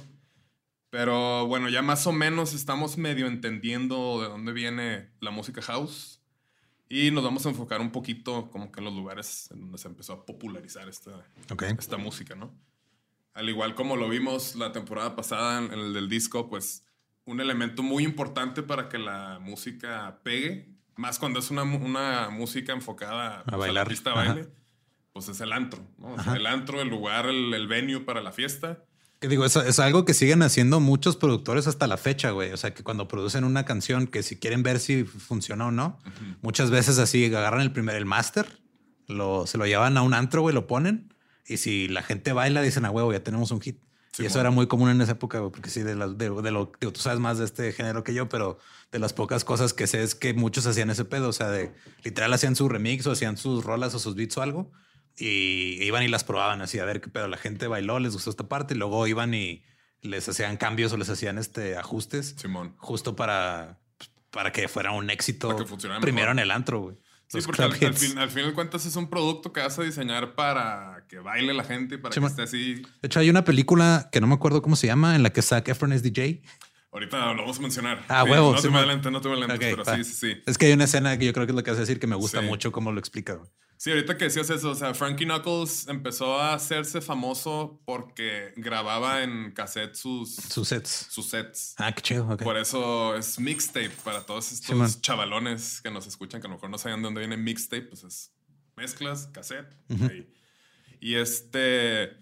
[0.90, 6.22] Pero bueno, ya más o menos estamos medio entendiendo de dónde viene la música house.
[6.88, 9.90] Y nos vamos a enfocar un poquito como que en los lugares en donde se
[9.90, 11.28] empezó a popularizar esta,
[11.78, 12.58] esta música, ¿no?
[13.34, 16.86] Al igual como lo vimos la temporada pasada en el del disco, pues
[17.26, 22.74] un elemento muy importante para que la música pegue, más cuando es una, una música
[22.74, 23.92] enfocada pues, la bailar.
[23.92, 24.14] Ajá.
[24.14, 24.50] baile,
[25.14, 26.14] pues es el antro, ¿no?
[26.14, 26.38] O sea, Ajá.
[26.38, 28.84] el antro, el lugar, el, el venue para la fiesta.
[29.20, 32.52] Que digo, es, es algo que siguen haciendo muchos productores hasta la fecha, güey.
[32.52, 35.98] O sea, que cuando producen una canción, que si quieren ver si funciona o no,
[36.42, 38.60] muchas veces así agarran el primer, el máster,
[39.08, 41.14] lo, se lo llevan a un antro, güey, lo ponen.
[41.48, 43.80] Y si la gente baila, dicen a huevo, ya tenemos un hit.
[44.16, 46.52] Sí, y eso era muy común en esa época, porque sí, de, las- de, de
[46.52, 48.60] lo digo, tú sabes más de este género que yo, pero
[48.92, 51.30] de las pocas cosas que sé es que muchos hacían ese pedo.
[51.30, 51.74] O sea, de
[52.04, 54.72] literal hacían su remix o hacían sus rolas o sus beats o algo
[55.18, 57.28] y iban y las probaban así a ver qué pedo.
[57.28, 59.64] La gente bailó, les gustó esta parte y luego iban y
[60.02, 62.76] les hacían cambios o les hacían este ajustes Simón.
[62.78, 63.80] justo para,
[64.32, 66.38] para que fuera un éxito Para que funcionara primero mejor.
[66.40, 66.98] en el antro, güey.
[67.34, 69.78] Sí, Los porque al, al fin, al final de cuentas es un producto que vas
[69.80, 72.76] a diseñar para que baile la gente y para que esté así.
[72.76, 75.42] De hecho, hay una película que no me acuerdo cómo se llama, en la que
[75.42, 76.42] Zac Efron es DJ.
[76.92, 78.06] Ahorita lo vamos a mencionar.
[78.08, 78.74] Ah, Sí, huevo, No te Simón.
[78.74, 80.42] me adelantes, no te me adelantes, Ok, pero sí, sí, sí.
[80.46, 82.00] Es que hay una escena que yo creo que es lo que vas a decir
[82.00, 82.46] que me gusta Sí.
[82.46, 83.40] mucho cómo lo explica.
[83.84, 89.24] Sí, ahorita que decías eso, o sea, Frankie Knuckles empezó a hacerse famoso porque grababa
[89.24, 91.08] en cassette sus, Sus sets.
[91.10, 91.76] sus sets.
[91.78, 92.26] Ah, qué chido.
[92.30, 92.44] ok.
[92.44, 94.90] Por eso es mixtape para todos estos Simón.
[95.02, 98.06] chavalones que nos escuchan, que a lo mejor no saben de dónde viene mixtape, pues
[98.06, 98.32] es
[98.78, 99.76] mezclas, cassette.
[99.90, 100.06] Ujú.
[100.06, 100.34] ahí.
[101.02, 102.16] Y este.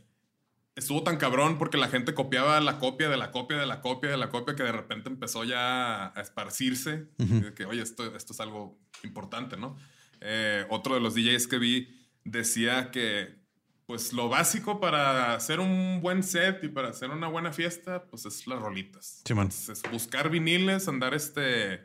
[0.75, 4.09] estuvo tan cabrón porque la gente copiaba la copia de la copia de la copia
[4.09, 7.07] de la copia que de repente empezó ya a esparcirse.
[7.55, 9.77] Que, oye, esto, esto es algo importante, ¿no?
[10.21, 11.89] Eh, otro de los DJs que vi
[12.23, 13.41] decía que
[13.85, 18.25] pues lo básico para hacer un buen set y para hacer una buena fiesta, pues
[18.25, 19.21] es las rolitas.
[19.67, 21.81] es buscar viniles, andar este,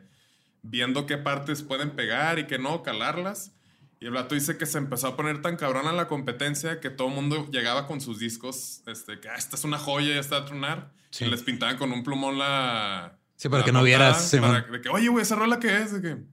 [0.61, 3.51] viendo qué partes pueden pegar y qué no, calarlas.
[3.99, 6.89] Y el plato dice que se empezó a poner tan cabrón a la competencia que
[6.89, 10.19] todo el mundo llegaba con sus discos, este, que ah, esta es una joya, ya
[10.19, 10.93] está a tronar.
[11.19, 13.17] Y les pintaban con un plumón la.
[13.35, 14.31] Sí, para que no vieras.
[14.31, 15.93] de que, oye, güey, esa rola que es.
[15.93, 16.23] De que,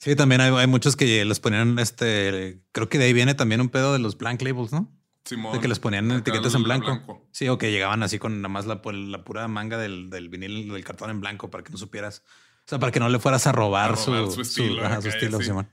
[0.00, 2.62] Sí, también hay, muchos que les ponían este.
[2.72, 4.90] Creo que de ahí viene también un pedo de los blank labels, ¿no?
[5.26, 7.28] Simón, de que les ponían etiquetas en blanco.
[7.32, 10.72] Sí, o que llegaban así con nada más la, la pura manga del, del, vinil,
[10.72, 12.24] del cartón en blanco para que no supieras.
[12.64, 15.02] O sea, para que no le fueras a robar, su, estilo.
[15.02, 15.68] Su, estilo Simón.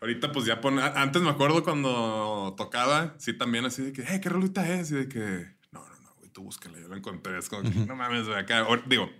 [0.00, 0.80] Ahorita, pues ya pone.
[0.80, 4.92] Antes me acuerdo cuando tocaba, sí, también así de que, hey, ¿qué rolita es?
[4.92, 5.18] Y de que,
[5.72, 7.36] no, no, no, güey, tú búscala, yo la encontré.
[7.38, 8.64] Es como que, no mames, de acá.
[8.86, 9.10] digo,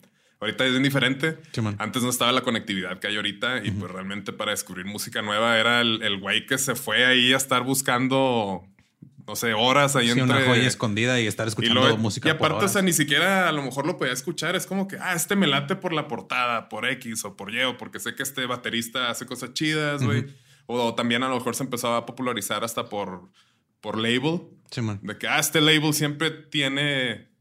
[0.44, 1.38] Ahorita es indiferente.
[1.78, 5.58] Antes no estaba la conectividad que hay ahorita y pues realmente para descubrir música nueva
[5.58, 8.62] era el, güey que se fue ahí a estar buscando,
[9.26, 10.36] no sé, horas ahí sí, entre...
[10.36, 13.62] una joya escondida y estar escuchando música Y aparte, o sea, ni siquiera a lo
[13.62, 14.54] mejor lo podía escuchar.
[14.54, 17.62] Es como que, ah, este me late por la portada, por X o por Y
[17.62, 20.26] o porque sé que este baterista hace cosas chidas, güey.
[20.66, 23.30] o, también a lo mejor se empezó a popularizar hasta por,
[23.80, 24.42] por label.
[24.70, 25.00] Sí, man.
[25.02, 27.33] De que, ah, este label siempre tiene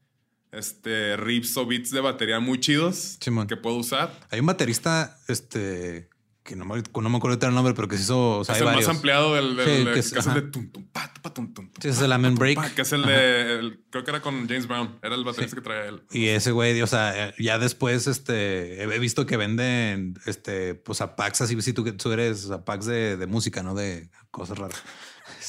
[0.54, 4.20] este, riffs o beats de batería muy chidos que puedo usar.
[4.30, 6.10] Hay un baterista, este,
[6.44, 8.39] que no me, no me acuerdo el nombre, pero que se hizo.
[8.39, 12.02] O sea, es el más ampliado del, que, es, el de tum, tum, Sí, es
[12.02, 12.76] el Amen Break.
[12.76, 13.80] que es el de.
[13.89, 15.00] creo que era con James Brown.
[15.02, 16.04] Era el baterista que traía él.
[16.12, 21.16] Y ese güey, o sea, ya después, este, he visto que venden, este, pues a
[21.16, 24.84] packs así, si tú, tú eres a packs de, de música, no de cosas raras.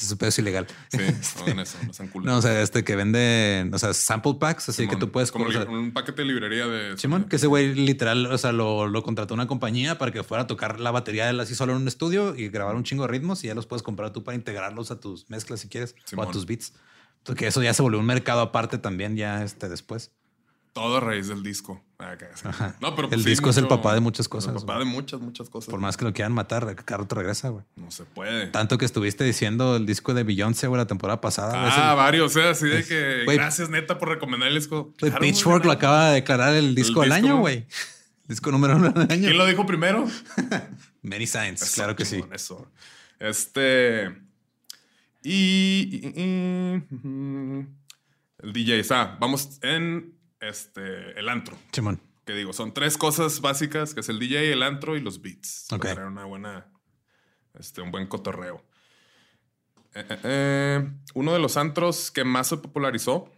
[0.01, 0.67] Eso es ilegal.
[0.89, 0.97] Sí,
[1.39, 4.69] no en eso, no sean No, o sea, este que vende, o sea, sample packs,
[4.69, 5.31] así que tú puedes...
[5.31, 6.97] Como un paquete de librería de...
[6.97, 10.43] Simón, que ese güey literal, o sea, lo, lo, contrató una compañía para que fuera
[10.43, 13.03] a tocar la batería de él así solo en un estudio y grabar un chingo
[13.03, 15.95] de ritmos y ya los puedes comprar tú para integrarlos a tus mezclas si quieres
[16.15, 16.73] o a tus beats.
[17.23, 20.11] Porque eso ya se volvió un mercado aparte también ya este después.
[20.73, 21.84] Todo a raíz del disco.
[21.97, 24.53] Ah, no, pero el disco es el papá de muchas cosas.
[24.53, 25.69] El papá de muchas, muchas cosas.
[25.69, 27.63] Por más que lo quieran matar, carro te regresa, güey.
[27.77, 28.47] No se puede.
[28.47, 31.53] Tanto que estuviste diciendo el disco de Beyoncé, güey, la temporada pasada.
[31.55, 32.35] Ah, varios.
[32.35, 34.93] O sea, así de que gracias, neta, por recomendar el disco.
[35.19, 37.65] Pitchfork lo acaba de declarar el disco del año, güey.
[38.27, 39.27] Disco número uno del año.
[39.27, 40.07] ¿Quién lo dijo primero?
[41.03, 42.23] Many Science, claro que sí.
[42.31, 42.67] Eso.
[43.19, 44.11] Este.
[45.23, 46.01] Y,
[48.41, 48.81] el DJ.
[48.89, 50.14] Ah, vamos en
[50.49, 51.57] este, el antro.
[51.71, 52.01] Simón.
[52.25, 55.67] Que digo, son tres cosas básicas, que es el DJ, el antro y los beats.
[55.71, 55.85] Ok.
[55.85, 56.67] Para una buena,
[57.53, 58.63] este, un buen cotorreo.
[59.93, 63.31] Eh, eh, eh, uno de los antros que más se popularizó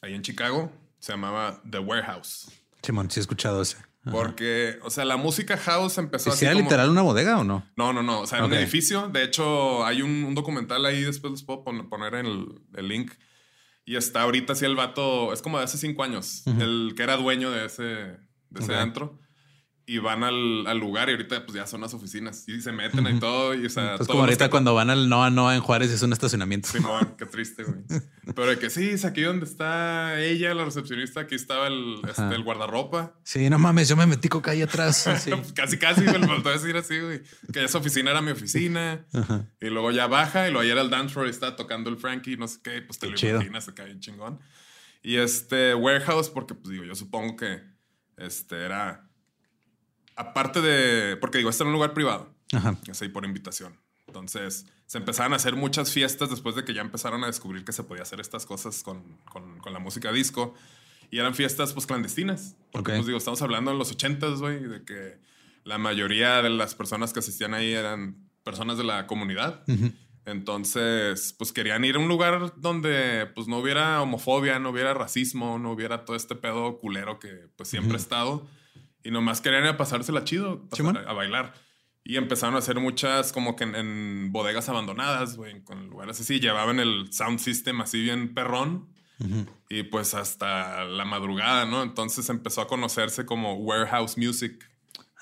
[0.00, 2.50] ahí en Chicago se llamaba The Warehouse.
[2.82, 3.76] Simón, sí he escuchado ese.
[4.10, 6.44] Porque, o sea, la música house empezó así.
[6.44, 7.66] ¿Era literal una bodega o no?
[7.76, 8.20] No, no, no.
[8.20, 9.08] O sea, era un edificio.
[9.08, 13.12] De hecho, hay un, documental ahí, después les puedo poner el, el, link,
[13.86, 17.16] y está ahorita así el vato, es como de hace cinco años, el que era
[17.16, 19.18] dueño de ese, de ese antro
[19.88, 23.06] y van al, al, lugar y ahorita pues ya son las oficinas y se meten
[23.06, 23.54] y todo.
[23.54, 26.12] Y, o sea, es como ahorita cuando van al Noa Noa en Juárez es un
[26.12, 26.68] estacionamiento.
[26.68, 28.02] Sí, no, qué triste, güey.
[28.34, 32.34] Pero de que sí, es aquí donde está ella, la recepcionista, aquí estaba el, este,
[32.34, 33.14] el guardarropa.
[33.22, 35.08] Sí, no mames, yo me metí coca ahí atrás.
[35.36, 37.22] Pues casi, casi, me lo faltó decir así, güey.
[37.52, 39.06] Que esa oficina era mi oficina.
[39.60, 42.48] Y luego ya baja y luego ayer el dance floor está tocando el Frankie, no
[42.48, 44.40] sé qué, pues te lo imaginas, se cae chingón.
[45.02, 47.62] Y este warehouse, porque pues digo, yo supongo que
[48.16, 49.05] este era
[50.16, 52.76] aparte de, porque digo, este era un lugar privado, Ajá.
[52.90, 53.78] así por invitación.
[54.06, 57.72] Entonces, se empezaron a hacer muchas fiestas después de que ya empezaron a descubrir que
[57.72, 60.54] se podía hacer estas cosas con, con, con la música disco.
[61.10, 62.56] Y eran fiestas, pues, clandestinas.
[62.72, 65.18] Porque, pues, digo, estamos hablando en los ochentas, güey, de que
[65.64, 69.64] la mayoría de las personas que asistían ahí eran personas de la comunidad.
[70.24, 75.58] Entonces, pues querían ir a un lugar donde pues no hubiera homofobia, no hubiera racismo,
[75.58, 78.46] no hubiera todo este pedo culero que pues siempre ha estado.
[79.06, 80.66] Y nomás querían a pasársela chido,
[81.06, 81.54] a, bailar.
[82.02, 86.40] Y empezaron a hacer muchas como que en, bodegas abandonadas, güey, con lugares así.
[86.40, 88.88] Llevaban el sound system así bien perrón.
[89.68, 91.84] Y pues hasta la madrugada, ¿no?
[91.84, 94.68] Entonces empezó a conocerse como warehouse music.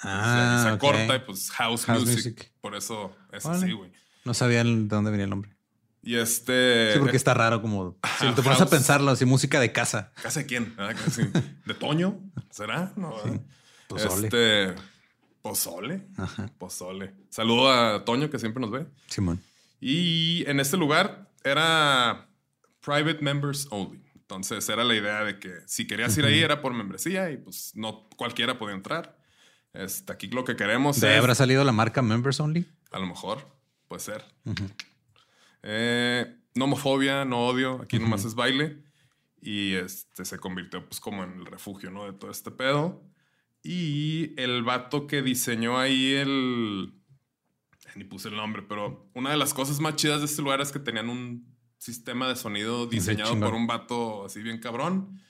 [0.02, 2.52] Ah, se, corta y pues house, music.
[2.62, 3.92] Por eso es así, güey.
[4.24, 5.54] No sabía de dónde venía el nombre.
[6.02, 6.94] Y este.
[6.94, 7.98] Sí, porque está raro como.
[8.18, 10.12] Si te pones a pensarlo, así música de casa.
[10.22, 10.74] ¿Casa de quién?
[11.66, 12.18] ¿De Toño?
[12.50, 12.94] ¿Será?
[12.96, 13.14] No.
[13.88, 14.26] Pozole.
[14.26, 14.74] Este.
[15.42, 16.06] Pozole.
[16.58, 17.14] Pozole.
[17.30, 18.86] Saludo a Toño, que siempre nos ve.
[19.08, 19.40] Simón.
[19.80, 22.28] Y en este lugar era
[22.80, 24.02] private members only.
[24.14, 27.72] Entonces era la idea de que si querías ir ahí era por membresía y pues
[27.74, 29.18] no cualquiera podía entrar.
[29.74, 31.18] Este, aquí lo que queremos ¿De es...
[31.18, 32.66] habrá salido la marca Members Only?
[32.90, 33.46] A lo mejor,
[33.88, 34.24] puede ser.
[35.62, 38.82] Eh, no homofobia, no odio, aquí nomás es baile.
[39.42, 42.06] Y este se convirtió pues como en el refugio, ¿no?
[42.06, 43.02] De todo este pedo.
[43.64, 46.92] Y el vato que diseñó ahí el...
[47.96, 50.70] Ni puse el nombre, pero una de las cosas más chidas de este lugar es
[50.72, 51.46] que tenían un
[51.78, 55.20] sistema de sonido diseñado por un vato así bien cabrón.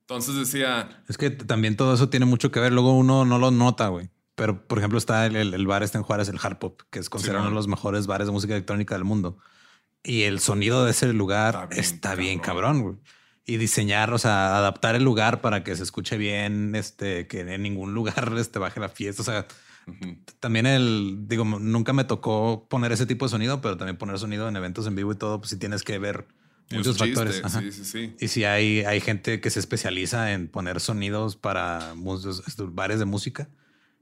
[0.00, 2.72] Entonces decía, Es que también todo eso tiene mucho que ver.
[2.72, 4.08] Luego uno no lo nota, güey.
[4.34, 6.98] Pero, por ejemplo, está el, el- el bar este en Juárez, el Hard Pop, que
[6.98, 9.36] es considerado Sí, uno de los mejores bares de música electrónica del mundo.
[10.02, 12.76] Y el sonido de ese lugar Está está bien bien, cabrón.
[12.78, 12.96] cabrón, güey.
[13.48, 17.62] Y diseñar, o sea, adaptar el lugar para que se escuche bien, este, que en
[17.62, 19.22] ningún lugar este, baje la fiesta.
[19.22, 19.46] O sea,
[20.38, 24.48] también el, digo, nunca me tocó poner ese tipo de sonido, pero también poner sonido
[24.48, 26.26] en eventos en vivo y todo, pues sí tienes que ver
[26.70, 27.42] muchos chiste, factores.
[27.42, 27.60] Ajá.
[27.60, 28.14] Sí, sí, sí.
[28.20, 31.94] Y si hay, hay gente que se especializa en poner sonidos para
[32.46, 33.48] estos bares de música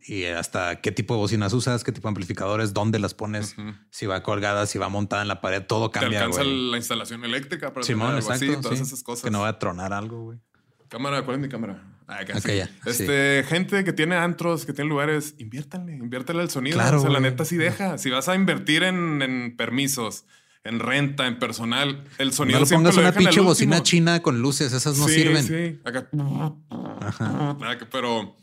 [0.04, 3.56] y hasta qué tipo de bocinas usas, qué tipo de amplificadores, dónde las pones,
[3.90, 6.20] si va colgada, si va montada en la pared, todo Te cambia.
[6.20, 6.70] alcanza güey.
[6.70, 8.52] la instalación eléctrica para Simón, tener algo exacto.
[8.52, 8.84] así, todas sí.
[8.84, 9.24] esas cosas.
[9.24, 10.38] Que no va a tronar algo, güey.
[10.88, 11.82] Cámara, ¿cuál es mi cámara?
[12.06, 12.20] Ah.
[12.20, 12.72] Aquella, sí.
[12.90, 16.76] Este, gente que tiene antros, que tiene lugares, inviértanle, inviértale el sonido.
[16.76, 17.98] Claro, o sea, la neta sí deja.
[17.98, 20.24] Si vas a invertir en, en permisos,
[20.62, 24.40] en renta, en personal, el sonido No pongas lo una al pinche bocina china con
[24.40, 25.42] luces, esas no Sí, sirven.
[25.42, 26.08] Sí, acá.
[27.78, 28.36] Que- Pero,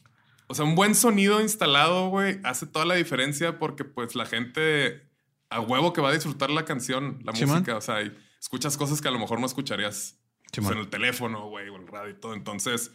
[0.48, 5.10] o sea, un buen sonido instalado, güey, hace toda la diferencia porque, pues, la gente
[5.50, 7.78] a huevo que va a disfrutar la canción, la música.
[7.78, 10.20] O sea, y escuchas cosas que a lo mejor no escucharías
[10.54, 12.34] pues, en el teléfono, güey, o en el radio y todo.
[12.34, 12.92] Entonces,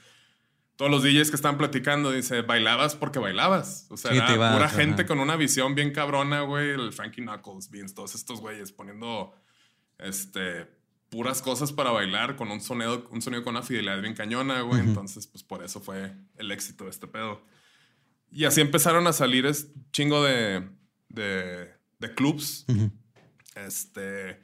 [0.76, 3.86] todos los DJs que están platicando, dice, bailabas porque bailabas.
[3.90, 4.68] O sea, Sí, era pura ajá.
[4.68, 6.70] gente con una visión bien cabrona, güey.
[6.70, 9.34] El Frankie Knuckles, Beans, todos estos güeyes poniendo,
[9.98, 10.68] este,
[11.10, 14.80] puras cosas para bailar con un sonido, un sonido con una fidelidad bien cañona, güey.
[14.80, 17.42] Entonces, pues por eso fue el éxito de este pedo.
[18.30, 20.68] Y así empezaron a salir es chingo de,
[21.08, 22.66] de, de clubs.
[23.54, 24.40] Este.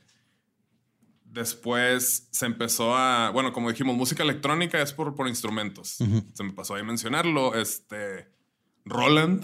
[1.25, 3.31] Después se empezó a.
[3.31, 5.99] Bueno, como dijimos, música electrónica es por, por instrumentos.
[6.33, 7.55] Se me pasó ahí mencionarlo.
[7.55, 8.29] Este.
[8.85, 9.43] Roland,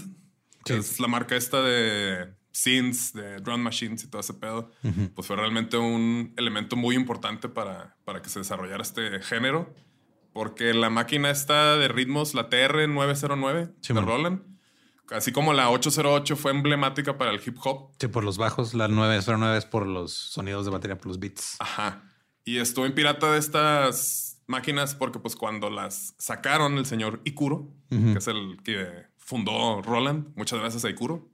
[0.64, 0.78] que Sí.
[0.78, 4.70] es la marca esta de synths, de drum machines y todo ese pedo,
[5.14, 9.72] pues fue realmente un elemento muy importante para, para que se desarrollara este género.
[10.32, 14.06] Porque la máquina esta de ritmos, la TR-909 Sí, de man.
[14.06, 14.42] Roland,
[15.10, 18.86] así como la 808 fue emblemática para el hip hop, Sí, por los bajos, la
[18.88, 21.56] 909 es por los sonidos de batería, por los beats.
[21.58, 22.04] Ajá.
[22.44, 27.72] Y estuvo en pirata de estas máquinas porque pues cuando las sacaron el señor Ikuro,
[27.90, 28.12] Ujú.
[28.12, 28.86] que es el que
[29.16, 31.28] fundó Roland, muchas gracias a Ikuro.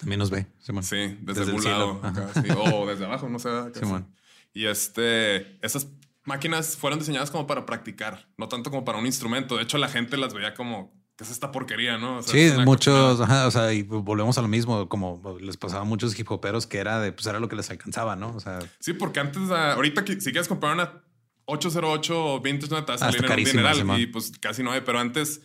[0.00, 0.46] También nos ve.
[0.60, 0.82] Simón.
[0.84, 2.00] Sí, desde, Desde el algún lado.
[2.00, 2.06] cielo.
[2.26, 3.48] acá, sí, o desde abajo, no sé.
[3.48, 4.06] acá, Simón.
[4.08, 4.60] sí.
[4.60, 5.88] Y este, esas
[6.24, 9.56] máquinas fueron diseñadas como para practicar, no tanto como para un instrumento.
[9.56, 12.18] De hecho, la gente las veía como, ¿qué es esta porquería, no?
[12.18, 15.38] O sea, Sí, es una muchos, ajá, o sea, y volvemos a lo mismo, como
[15.40, 18.14] les pasaba a muchos hip hoperos que era de, pues era lo que les alcanzaba,
[18.16, 18.34] ¿no?
[18.34, 21.02] O sea, Sí, porque antes, ah, ahorita que- si quieres comprar una
[21.46, 24.82] 808 vintage, no te va a Ah, en un dineral y pues casi no hay,
[24.82, 25.40] pero antes,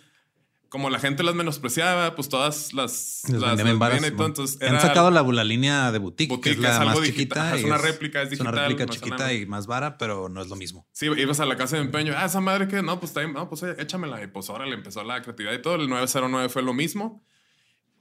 [0.74, 4.60] como la gente las menospreciaba, pues todas las, les las, las varas, y todo, entonces
[4.60, 7.02] Han era- sacado la, la línea de boutique, que Boutique es la es algo más
[7.02, 7.46] digital, chiquita.
[7.46, 10.30] ajá, es una réplica, es una digital, réplica no es chiquita y más vara, pero
[10.30, 10.88] no es lo mismo.
[10.92, 13.48] Sí, ibas a la casa de empeño, ah, esa madre que no, pues bien, no,
[13.50, 14.24] pues eh, échamela.
[14.24, 15.76] Y pues ahora le empezó la creatividad y todo.
[15.76, 17.24] El 909 fue lo mismo.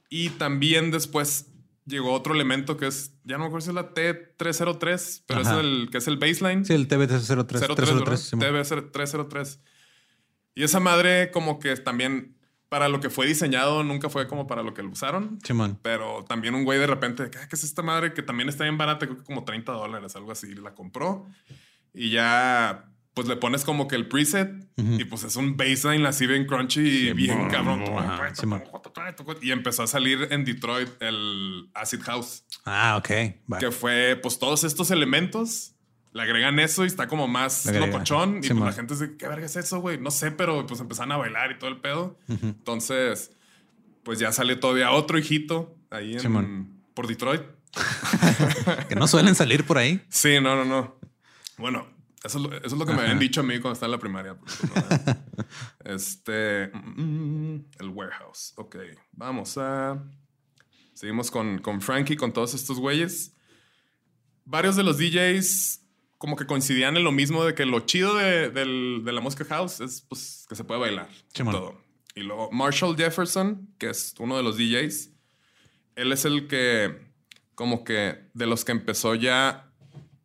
[0.09, 1.51] Y también después
[1.85, 5.53] llegó otro elemento que es, ya no me acuerdo si es la T303, pero Ajá.
[5.53, 6.65] es el que es el baseline.
[6.65, 7.45] Sí, el TB303.
[7.45, 8.45] 03, 303, Simón.
[8.47, 9.59] TV 303.
[10.55, 12.32] Y esa madre como que también
[12.73, 15.37] para lo que fue diseñado nunca fue como para lo que lo usaron.
[15.43, 15.77] Simón.
[15.83, 18.13] Pero también un güey de repente, "Ah, ¿qué es esta madre?
[18.15, 20.55] Que también está bien barata, creo que como 30 dólares, algo así.
[20.55, 21.27] La compró
[21.93, 26.25] y ya pues le pones como que el preset y pues es un baseline así
[26.25, 27.83] bien crunchy y bien cabrón.
[27.95, 28.63] Ajá, Simón.
[29.43, 33.59] Y empezó a salir en Detroit el Acid House, Ah, ok.
[33.59, 35.72] Que fue pues todos estos elementos.
[36.13, 38.37] Le agregan eso y está como más locochón.
[38.43, 39.99] Y pues la gente dice, ¿qué verga es eso, güey?
[39.99, 42.19] No sé, pero pues empezaron a bailar y todo el pedo.
[42.27, 43.31] Entonces,
[44.03, 47.41] pues ya salió todavía otro hijito ahí en, por Detroit.
[48.87, 50.05] Que no suelen salir por ahí.
[50.09, 50.99] Sí, no, no, no.
[51.57, 51.87] Bueno,
[52.23, 53.91] eso es lo, eso es lo que me habían dicho a mí cuando estaba en
[53.91, 54.37] la primaria.
[55.83, 56.67] este.
[56.67, 58.53] mm, el warehouse.
[58.57, 58.75] Ok,
[59.11, 60.03] vamos a.
[60.93, 63.35] Seguimos con, con Frankie, con todos estos güeyes.
[64.45, 65.82] Varios de los DJs
[66.23, 69.43] como que coincidían en lo mismo de que lo chido de, del- de la música
[69.43, 71.09] house es pues, que se puede bailar.
[71.33, 71.53] Simón.
[71.53, 71.81] todo.
[72.15, 75.09] Y luego Marshall Jefferson, que es uno de los DJs,
[75.97, 77.11] él es el que
[77.55, 79.69] como que de los que empezó ya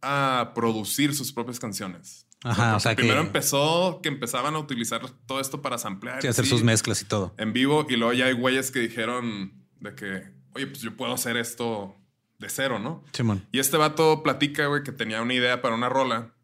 [0.01, 2.29] a producir sus propias canciones.
[2.45, 6.21] Ajá, o sea, porque primero que- empezó que empezaban a utilizar todo esto para samplear.
[6.23, 7.35] Sí, y hacer así, sus mezclas y todo.
[7.39, 7.87] En vivo.
[7.89, 11.97] Y luego ya hay güeyes que dijeron de que, oye, pues yo puedo hacer esto
[12.39, 13.05] de cero, ¿no?
[13.13, 13.47] Simón.
[13.53, 16.35] Y este vato platica, güey, que tenía una idea para una rola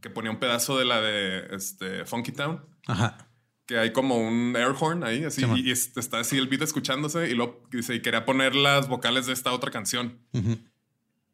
[0.00, 3.28] que ponía un pedazo de la de este, Funky Town, Ajá.
[3.66, 6.62] que hay como un air horn ahí, así, y, y es- está así el beat
[6.62, 10.20] escuchándose, y luego dice, y quería poner las vocales de esta otra canción.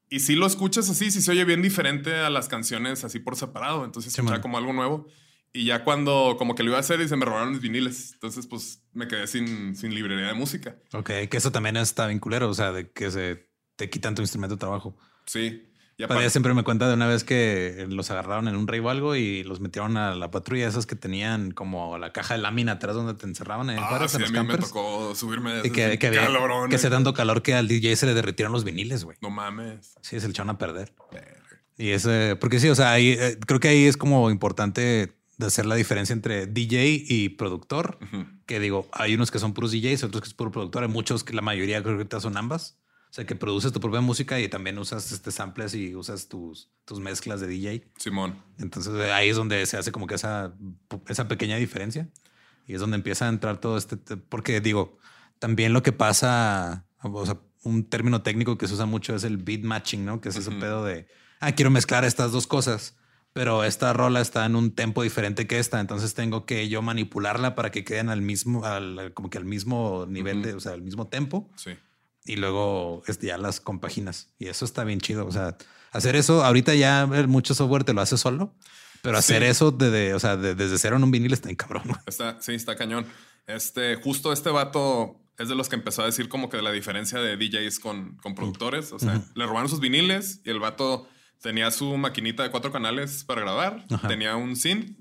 [0.09, 3.37] Y si lo escuchas así, sí se oye bien diferente a las canciones así por
[3.37, 5.07] separado, entonces escuchaba como algo nuevo.
[5.55, 8.13] Y ya cuando como que lo iba a hacer y se me robaron mis viniles,
[8.15, 10.77] entonces pues me quedé sin, sin librería de música.
[10.95, 14.23] Ok, que eso también está bien culero, o sea, de que se te quitan tu
[14.23, 14.97] instrumento de trabajo.
[15.27, 15.69] Sí.
[15.99, 18.89] Y aparte, siempre me cuenta de una vez que los agarraron en un rey o
[18.89, 22.73] algo y los metieron a la patrulla, esas que tenían como la caja de lámina
[22.73, 25.69] atrás donde te encerraban en ah, sí, en a los mí me tocó subirme de
[25.69, 26.29] Y que, que, había-
[26.69, 29.19] que se dando calor que al DJ se le derritieron los viniles, güey.
[29.21, 29.95] No mames.
[30.01, 30.93] Sí, se le echaron a perder.
[31.13, 31.43] Verga.
[31.77, 35.47] Y ese, porque sí, o sea, ahí, eh, creo que ahí es como importante de
[35.47, 37.99] hacer la diferencia entre DJ y productor.
[38.47, 40.83] Que digo, hay unos que son puros DJs, otros que es puro productor.
[40.83, 42.79] Hay muchos que la mayoría creo que son ambas.
[43.13, 46.71] O sea, que produces tu propia música y también usas este samples y usas tus,
[46.87, 47.93] tus mezclas de DJ.
[47.99, 48.43] Simón.
[48.59, 50.55] Entonces eh, ahí es donde se hace como que esa,
[51.09, 52.09] esa pequeña diferencia.
[52.67, 54.97] Y es donde empieza a entrar todo este, porque digo,
[55.39, 59.37] también lo que pasa, o sea, un término técnico que se usa mucho es el
[59.37, 60.23] beat matching, ¿no?
[60.23, 60.61] Que es ese Ujú.
[60.61, 61.07] pedo de,
[61.41, 62.97] ah, quiero mezclar estas dos cosas,
[63.35, 67.55] pero esta rola está en un tempo diferente que esta, entonces tengo que yo manipularla
[67.57, 70.47] para que queden al mismo, al, como que al mismo nivel Ujú.
[70.47, 71.73] de, o sea, al mismo tempo Sí.
[72.25, 74.33] Y luego este, ya las compaginas.
[74.39, 75.27] Y eso está bien chido.
[75.27, 75.57] O sea,
[75.91, 78.55] hacer eso, ahorita ya mucho software te lo hace solo,
[79.03, 79.49] pero hacer Sí.
[79.49, 81.83] eso de, de- o sea, de- desde cero en un vinil está en cabrón.
[82.07, 83.07] Está, sí, está cañón.
[83.47, 87.19] Este, justo este vato es de los que empezó a decir como que la diferencia
[87.19, 88.93] de DJs con, con productores.
[88.93, 89.25] O sea, Ujú.
[89.35, 91.09] le robaron sus viniles y el vato
[91.41, 94.07] tenía su maquinita de cuatro canales para grabar, Ajá.
[94.07, 94.97] tenía un SIN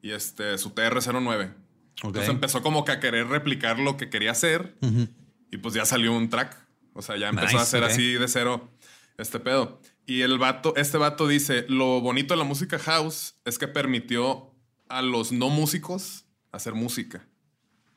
[0.00, 1.54] y este, su TR-09.
[2.02, 2.04] Ok.
[2.04, 5.08] Entonces empezó como que a querer replicar lo que quería hacer Ujú.
[5.52, 6.56] Y pues ya salió un track.
[6.94, 7.90] O sea, ya empezó Nice, a hacer ok.
[7.90, 8.72] así de cero
[9.18, 9.80] este pedo.
[10.06, 14.52] Y el vato, este vato dice, lo bonito de la música house es que permitió
[14.88, 17.26] a los no músicos hacer música.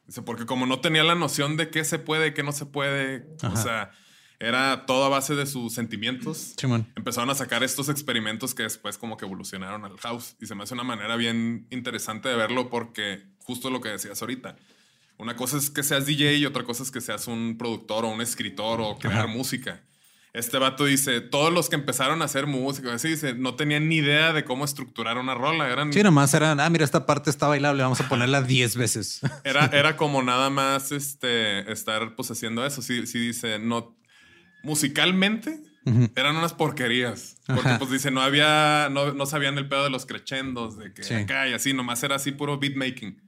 [0.06, 3.28] Dice, porque como no tenía la noción de qué se puede, qué no se puede,
[3.42, 3.92] o sea,
[4.40, 6.54] era todo a base de sus sentimientos.
[6.96, 10.36] Empezaron a sacar estos experimentos que después como que evolucionaron al house.
[10.40, 14.22] Y se me hace una manera bien interesante de verlo porque justo lo que decías
[14.22, 14.58] ahorita.
[15.18, 18.10] Una cosa es que seas DJ y otra cosa es que seas un productor o
[18.10, 19.28] un escritor o crear Ajá.
[19.28, 19.82] música.
[20.34, 23.96] Este vato dice, todos los que empezaron a hacer música, así dice, no tenían ni
[23.98, 25.70] idea de cómo estructurar una rola.
[25.70, 29.22] Eran, Sí, nomás eran, ah, mira, esta parte está bailable, vamos a ponerla 10 veces.
[29.46, 32.82] era, era como nada más este, estar pues haciendo eso.
[32.82, 33.96] Sí, sí dice, no,
[34.64, 36.10] musicalmente Ujú.
[36.18, 37.38] eran unas porquerías.
[37.48, 37.80] Porque Ajá.
[37.80, 41.14] pues dice, no había, no, no sabían el pedo de los crescendos, de que Sí.
[41.14, 43.22] acá y así, nomás era así puro beatmaking.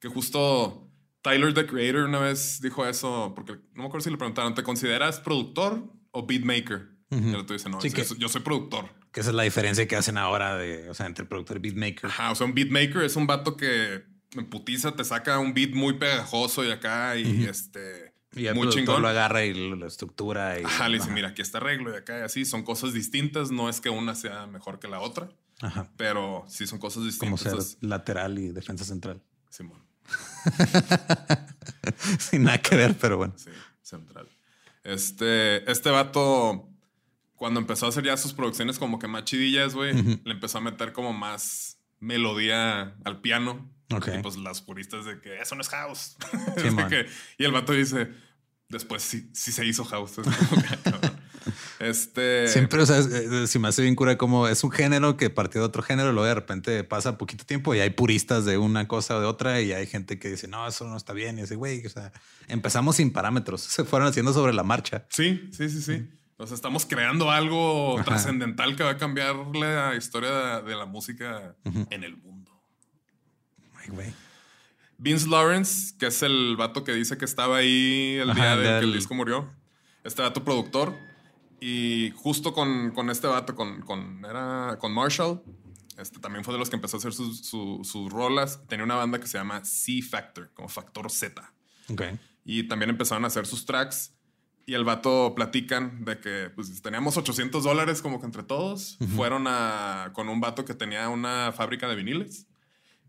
[0.00, 0.87] Que justo
[1.22, 4.62] Tyler, the Creator, una vez dijo eso, porque no me acuerdo si le preguntaron, ¿te
[4.62, 6.88] consideras productor o beatmaker?
[7.10, 7.24] Ujú.
[7.26, 8.86] Y el otro dice, no, Sí, yo, que- yo soy productor.
[9.12, 11.60] que esa es la diferencia que hacen ahora de, o sea, entre el productor y
[11.60, 12.06] beatmaker.
[12.10, 14.04] Ajá, o sea, un beatmaker es un vato que
[14.50, 17.50] putiza te saca un beat muy pegajoso y acá y Ujú.
[17.50, 18.14] este...
[18.36, 19.00] Y el muy chingón.
[19.00, 20.60] lo agarra y lo, lo estructura.
[20.60, 22.44] Y, Ajá, le dice, mira, aquí está arreglo y acá y así.
[22.44, 23.50] Son cosas distintas.
[23.50, 25.30] No es que una sea mejor que la otra,
[25.62, 25.90] Ajá.
[25.96, 27.40] pero sí son cosas Como distintas.
[27.40, 29.22] ser Entonces, lateral y defensa central.
[29.48, 29.82] Simón,
[32.18, 33.34] Sin nada que ver, pero bueno.
[33.36, 33.50] sí,
[33.82, 34.28] central.
[34.84, 36.68] Este, este vato,
[37.34, 39.92] cuando empezó a hacer ya sus producciones como que más chidillas, güey,
[40.24, 43.70] le empezó a meter como más melodía al piano.
[43.90, 44.08] Ok.
[44.18, 46.16] Y pues las puristas de que eso no es house.
[46.56, 47.06] Sí, que-
[47.38, 48.08] y el vato dice,
[48.68, 50.18] después sí, sí se hizo house.
[50.18, 51.20] Es como que, cabrón.
[51.80, 52.48] Este...
[52.48, 55.60] Siempre, o sea, eh, si me hace bien cura como es un género que partió
[55.60, 59.16] de otro género, luego de repente pasa poquito tiempo y hay puristas de una cosa
[59.16, 61.38] o de otra y hay gente que dice, no, eso no está bien.
[61.38, 62.12] Y dice, güey, o sea,
[62.48, 65.06] empezamos sin parámetros, se fueron haciendo sobre la marcha.
[65.10, 66.08] Sí, sí, sí, sí.
[66.36, 71.56] O sea, estamos creando algo trascendental que va a cambiar la historia de, la música
[71.64, 72.52] en el mundo.
[73.74, 74.12] Ay, güey.
[74.98, 78.62] Vince Lawrence, que es el vato que dice que estaba ahí el Ajá, día de
[78.62, 79.50] que el del- disco murió.
[80.04, 80.94] Este vato productor.
[81.60, 85.42] Y justo con, con este vato, con, con, era, con Marshall,
[85.98, 88.62] este también fue de los que empezó a hacer sus, su- sus rolas.
[88.68, 91.52] Tenía una banda que se llama C Factor, como Factor Z.
[91.90, 92.02] Ok.
[92.44, 94.14] Y también empezaron a hacer sus tracks.
[94.66, 98.98] Y el vato platican de que pues, teníamos 800 dólares como que entre todos.
[99.16, 102.46] Fueron a, con un vato que tenía una fábrica de viniles.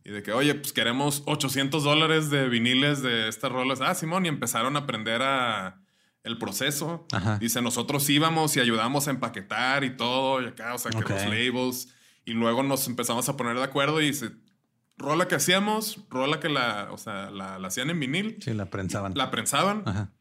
[0.06, 3.82] Y de que, oye, pues queremos 800 dólares de viniles de estas rolas.
[3.82, 4.26] Ah, Simón.
[4.26, 5.82] Y empezaron a aprender a
[6.24, 7.08] el proceso.
[7.12, 7.38] Ajá.
[7.40, 10.42] Dice, nosotros íbamos y ayudamos a empaquetar y todo.
[10.42, 11.90] Y acá, o sea, que los labels.
[12.26, 14.32] Y luego nos empezamos a poner de acuerdo y dice,
[14.98, 18.70] rola que hacíamos, rola que la, o sea, la, la hacían en vinil, Sí, la
[18.70, 19.14] prensaban.
[19.16, 19.84] la prensaban.
[19.86, 20.12] Ajá.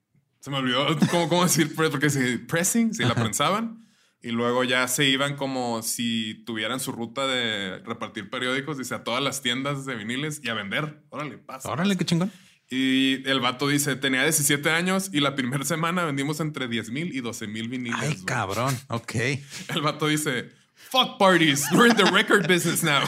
[0.41, 3.85] Se me olvidó cómo, cómo decir, porque si pressing, si la prensaban.
[4.21, 9.05] Y luego ya se iban como si tuvieran su ruta de repartir periódicos, dice, a
[9.05, 11.05] todas las tiendas de viniles y a vender.
[11.11, 11.71] Órale, pasa.
[11.71, 12.33] Órale, qué chingón.
[12.71, 17.15] Y el vato dice, tenía 17 años y la primera semana vendimos entre 10 mil
[17.15, 17.99] y 12 mil viniles.
[18.01, 18.79] Ay, cabrón.
[18.89, 19.15] Ok.
[19.69, 23.01] El vato dice, fuck parties, we're in the record business now.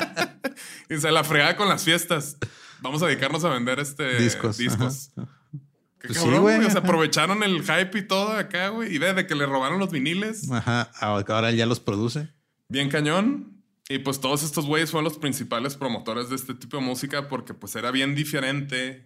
[0.88, 2.38] y se la fregaba con las fiestas.
[2.80, 5.10] Vamos a dedicarnos a vender este Discos, discos.
[5.16, 5.28] ajá.
[6.00, 6.66] Qué Pues cabrón, güey, güey.
[6.66, 8.94] O sea, aprovecharon el hype y todo acá, güey.
[8.94, 10.50] Y ve de que le robaron los viniles.
[10.50, 10.90] Ajá.
[10.98, 12.30] Ahora él ya los produce.
[12.70, 13.59] Bien cañón.
[13.90, 17.54] Y pues todos estos güeyes fueron los principales promotores de este tipo de música porque
[17.54, 19.04] pues era bien diferente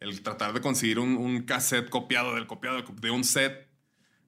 [0.00, 3.70] el tratar de conseguir un, un cassette copiado del copiado de un set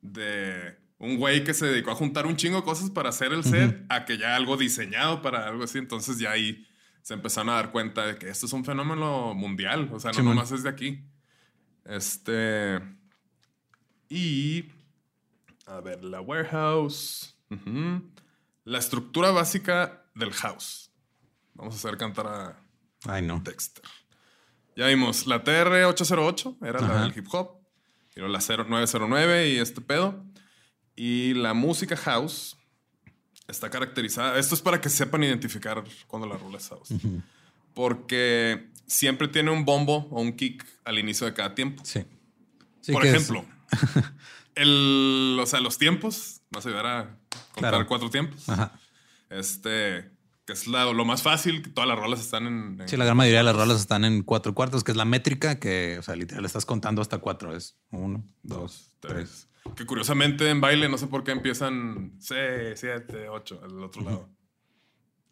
[0.00, 3.44] de un güey que se dedicó a juntar un chingo de cosas para hacer el
[3.44, 5.76] set a que ya algo diseñado para algo así.
[5.76, 6.66] Entonces ya ahí
[7.02, 9.90] se empezaron a dar cuenta de que esto es un fenómeno mundial.
[9.92, 10.36] O sea, no Simón.
[10.36, 11.04] nomás es de aquí.
[11.84, 12.80] Este...
[14.08, 14.64] Y...
[15.66, 17.36] A ver, la warehouse.
[17.50, 18.02] Ujú.
[18.70, 20.92] La estructura básica del house.
[21.54, 22.62] Vamos a hacer cantar a
[23.04, 23.40] Ay, no.
[23.40, 23.82] Dexter.
[24.76, 27.02] Ya vimos la TR-808, era la Ajá.
[27.02, 27.58] del hip hop.
[28.14, 30.24] Y luego la 0909 y este pedo.
[30.94, 32.56] Y la música house
[33.48, 34.38] está caracterizada.
[34.38, 36.94] Esto es para que sepan identificar cuando la rola es house.
[37.74, 41.82] Porque siempre tiene un bombo o un kick al inicio de cada tiempo.
[41.84, 42.04] Sí.
[42.82, 43.44] Sí, Por ejemplo,
[44.54, 46.40] el, o sea, los tiempos.
[46.50, 47.19] Vas a ayudar a
[47.52, 47.86] contar Claro.
[47.86, 48.48] cuatro tiempos.
[48.48, 48.72] Ajá.
[49.28, 50.10] Este,
[50.44, 52.80] que es la- lo más fácil, que todas las rolas están en.
[52.80, 55.04] en- Sí, la gran mayoría de las rolas están en cuatro cuartos, que es la
[55.04, 57.54] métrica que, o sea, literal estás contando hasta cuatro.
[57.56, 59.48] Es uno, dos, tres.
[59.76, 64.28] Que curiosamente en baile, no sé por qué empiezan 6, 7, 8, al otro lado.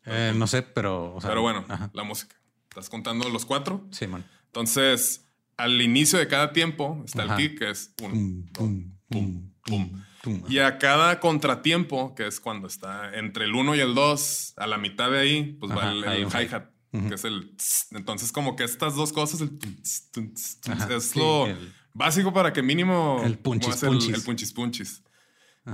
[0.05, 1.15] Eh, no sé, pero.
[1.15, 1.91] o sea, Pero bueno, Ajá.
[1.93, 2.37] la música.
[2.69, 3.87] Estás contando los cuatro.
[3.91, 4.25] Sí, man.
[4.47, 7.37] Entonces, al inicio de cada tiempo está Ajá.
[7.37, 10.03] el kick, que es uno, Pum, dos, pum, pum, pum.
[10.49, 14.67] Y a cada contratiempo, que es cuando está entre el 1 y el 2, a
[14.67, 16.65] la mitad de ahí, pues va el, hi-hat,
[17.09, 17.55] que es el...
[17.57, 17.89] tss.
[17.93, 22.33] Entonces, como que estas dos cosas, el tss, tss, Ajá, es sí, lo el- básico
[22.33, 23.23] para que mínimo...
[23.25, 24.15] El punchis, muevas el, punchis.
[24.15, 25.03] el punchis punchis.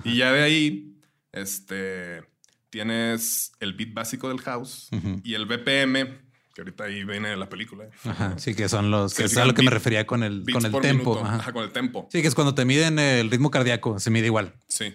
[0.04, 0.98] Y ya de ahí,
[1.32, 2.22] este,
[2.70, 4.88] tienes el beat básico del house
[5.22, 6.23] y el BPM,
[6.54, 7.86] que ahorita ahí viene la película.
[8.04, 9.12] Ajá, sí, que son los.
[9.14, 11.20] Que es a lo que me beat- refería con el, con el tempo.
[11.22, 11.36] Ajá.
[11.36, 12.08] Ajá, con el tempo.
[12.12, 14.54] Sí, que es cuando te miden el ritmo cardíaco, se mide igual.
[14.68, 14.94] Sí.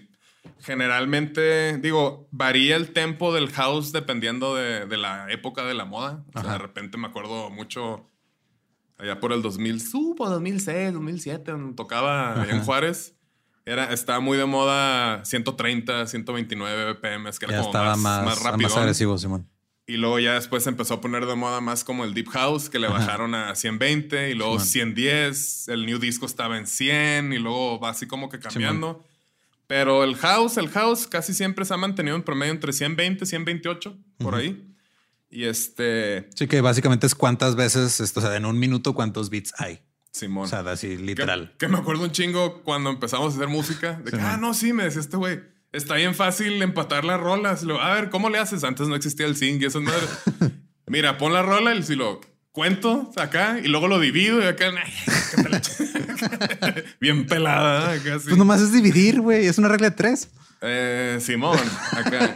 [0.62, 6.24] Generalmente, digo, varía el tempo del house dependiendo de, de la época de la moda.
[6.34, 8.10] O sea, de repente me acuerdo mucho
[8.98, 13.16] allá por el 2000, supo 2006, 2007, donde tocaba allá en Juárez.
[13.66, 18.26] Era, estaba muy de moda 130, 129 BPM, que era Ya como estaba más, más,
[18.26, 18.78] más más, rápido.
[18.78, 19.48] agresivo, Simón.
[19.90, 22.78] Y luego ya después empezó a poner de moda más como el Deep House, que
[22.78, 24.94] le bajaron a 120 y luego Simón.
[24.94, 25.68] 110.
[25.70, 29.04] El New Disco estaba en 100 y luego va así como que cambiando.
[29.66, 33.28] Pero el House, el House casi siempre se ha mantenido en promedio entre 120 y
[33.28, 34.76] 128, por ahí.
[35.32, 39.32] Y este, Sí, que básicamente es cuántas veces, esto, o sea, en un minuto, cuántos
[39.32, 39.80] beats hay.
[40.12, 40.44] Simón.
[40.44, 41.56] O sea, así que, literal.
[41.58, 43.94] que me acuerdo un chingo cuando empezamos a hacer música.
[43.94, 44.26] De que, Simón.
[44.34, 45.40] ah, no, sí, me decía este güey.
[45.72, 47.64] Está bien fácil empatar las rolas.
[47.64, 48.64] Luego, a ver, ¿cómo le haces?
[48.64, 50.10] Antes no existía el sync y esas madres.
[50.88, 54.72] Mira, pon la rola y si lo cuento acá y luego lo divido y acá.
[57.00, 57.92] bien pelada.
[57.92, 58.26] Acá, así.
[58.30, 59.46] Pues nomás es dividir, güey.
[59.46, 60.32] Es una regla de tres.
[60.62, 61.60] Eh, Simón,
[61.92, 62.36] acá.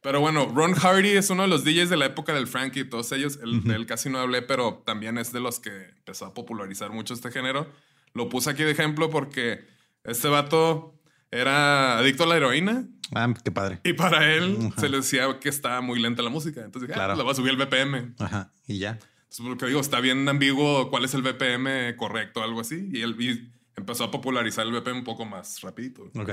[0.00, 2.84] pero bueno, Ron Hardy es uno de los DJs de la época del Frankie y
[2.88, 3.40] todos ellos.
[3.42, 6.90] El, De él casi no hablé, pero también es de los que empezó a popularizar
[6.90, 7.68] mucho este género.
[8.14, 9.64] Lo puse aquí de ejemplo porque
[10.04, 10.99] este vato
[11.30, 13.80] era adicto a la heroína Ah, qué padre.
[13.84, 16.60] y para él se le decía que estaba muy lenta la música.
[16.64, 17.14] Entonces, dije, Claro.
[17.14, 18.14] ah, voy a subir el BPM.
[18.18, 18.52] Ajá.
[18.68, 18.98] Y ya.
[19.22, 22.88] Entonces, lo que digo, está bien ambiguo cuál es el BPM correcto, algo así.
[22.92, 26.10] Y él y empezó a popularizar el BPM un poco más rapidito.
[26.14, 26.30] Ok.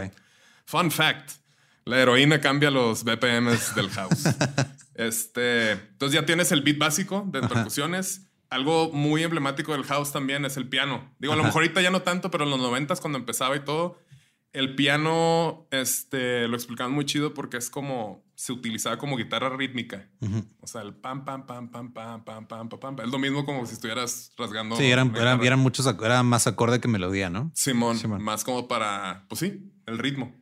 [0.66, 1.32] Fun fact.
[1.86, 4.24] La heroína cambia los BPMs del house.
[4.96, 8.24] este, entonces ya tienes el beat básico de percusiones.
[8.50, 11.14] Algo muy emblemático del house también es el piano.
[11.20, 11.50] Digo, a lo Ajá.
[11.50, 14.00] mejor ahorita ya no tanto, pero en los noventas cuando empezaba y todo,
[14.58, 20.10] el piano este, lo explicaban muy chido porque es como, se utilizaba como guitarra rítmica.
[20.62, 23.00] O sea, el pam, pam, pam, pam, pam, pam, pam, pam, pam.
[23.06, 24.76] Es lo mismo como si estuvieras rasgando.
[24.76, 27.52] Sí, eran, eran, eran muchos, era más acorde que melodía, ¿no?
[27.54, 28.24] Simón, Simón.
[28.24, 30.36] más como para, pues sí, el ritmo.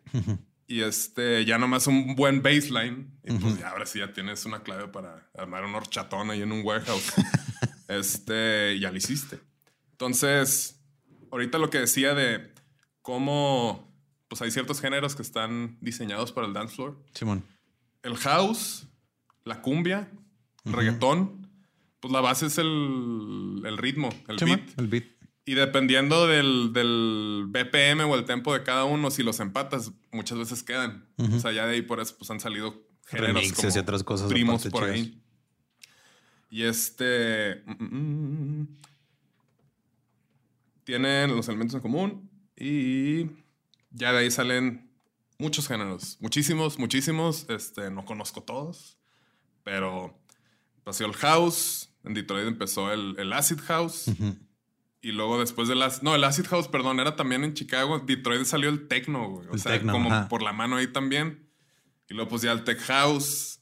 [0.66, 3.20] Y este, ya nomás un buen baseline.
[3.24, 6.53] Y pues ya ahora sí ya tienes una clave para armar un horchatón ahí en
[6.53, 7.13] un warehouse.
[7.89, 9.39] este, ya lo hiciste.
[9.91, 10.82] Entonces,
[11.32, 12.53] ahorita lo que decía de
[13.01, 13.84] cómo,
[14.28, 16.97] pues hay ciertos géneros que están diseñados para el dance floor.
[17.13, 17.43] Simón.
[18.03, 18.88] el house,
[19.43, 20.11] la cumbia,
[20.63, 21.49] reggaetón,
[21.99, 24.80] pues la base es el, el ritmo, el beat.
[24.80, 25.05] el beat.
[25.47, 30.39] Y dependiendo del, del BPM o el tempo de cada uno, si los empatas, muchas
[30.39, 31.07] veces quedan.
[31.17, 34.03] O sea, ya de ahí por eso pues, han salido géneros Remixes como y otras
[34.03, 35.21] cosas primos por ahí.
[36.49, 37.63] Y este...
[37.65, 38.67] mm, mm, mm,
[40.84, 43.26] tienen los elementos en común y
[43.95, 44.91] ya de ahí salen
[45.39, 46.17] muchos géneros.
[46.19, 47.45] Muchísimos, muchísimos.
[47.49, 48.97] Este, no conozco todos,
[49.63, 50.17] pero
[50.83, 51.89] pasó el house.
[52.03, 54.07] En Detroit empezó el, el acid house.
[54.09, 54.35] Ujú.
[55.01, 56.01] Y luego después del acid...
[56.03, 57.99] No, el acid house, perdón, era también en Chicago.
[57.99, 59.47] Detroit salió el techno, güey.
[59.47, 60.27] O El sea, techno, como ajá.
[60.29, 61.49] por la mano ahí también.
[62.09, 63.59] Y luego pues ya el tech house,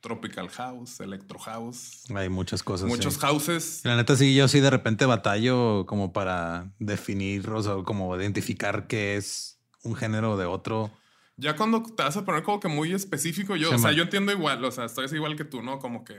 [0.00, 2.04] tropical house, electro house.
[2.14, 2.88] Hay muchas cosas.
[2.88, 3.20] Muchos sí.
[3.20, 3.80] houses.
[3.84, 8.86] La neta, sí, yo sí de repente batallo como para definir, o sea, como identificar
[8.86, 10.90] qué es un género de otro.
[11.36, 13.96] Ya cuando te vas a poner como que muy específico, yo, Sí, o sea, man.
[13.96, 15.78] yo entiendo igual, o sea, estoy igual que tú, ¿no?
[15.78, 16.14] Como que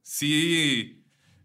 [0.00, 1.04] sí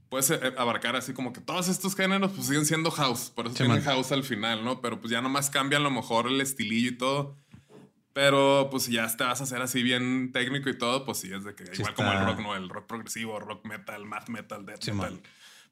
[0.10, 3.56] puedes eh, abarcar así como que todos estos géneros pues siguen siendo house, por eso
[3.56, 3.86] Sí, tienen man.
[3.86, 4.80] house al final, ¿no?
[4.82, 7.36] Pero pues ya nomás cambia a lo mejor el estilillo y todo.
[8.14, 11.32] Pero pues si ya te vas a hacer así bien técnico y todo, pues sí,
[11.32, 12.56] es de que Sí igual como el está- rock, ¿no?
[12.56, 14.96] El rock progresivo, rock metal, math metal, death metal.
[14.96, 15.22] man.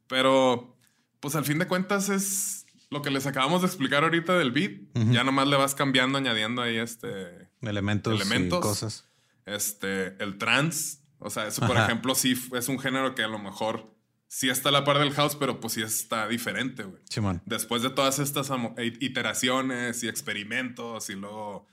[0.07, 0.77] Pero
[1.19, 2.64] pues al fin de cuentas es
[2.95, 4.71] lo que les acabamos de explicar ahorita del beat.
[4.95, 5.11] Ujú.
[5.11, 8.59] Ya nomás le vas cambiando, añadiendo ahí este Elementos, Elementos.
[8.59, 9.07] y cosas.
[9.45, 10.99] este, el trance.
[11.19, 11.85] O sea, eso, por Ajá.
[11.85, 13.93] ejemplo, sí es un género que a lo mejor
[14.27, 17.01] sí está a la par del house, pero pues sí está diferente, güey.
[17.45, 21.67] Después de todas estas i- iteraciones y experimentos y luego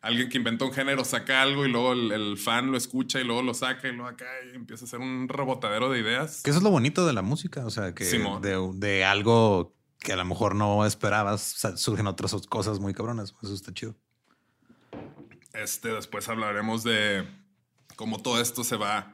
[0.00, 3.24] alguien que inventa un género saca algo y luego el, el fan lo escucha y
[3.24, 6.42] luego lo saca y luego acá y empieza a ser un rebotadero de ideas.
[6.42, 8.04] Que eso es lo bonito de la música, o sea, que
[8.74, 9.74] de algo
[10.04, 11.42] que a lo mejor no esperabas,
[11.76, 13.34] surgen otras cosas muy cabronas.
[13.42, 13.96] Eso está chido.
[15.52, 17.26] Este, después hablaremos de
[17.96, 19.10] cómo todo esto se va.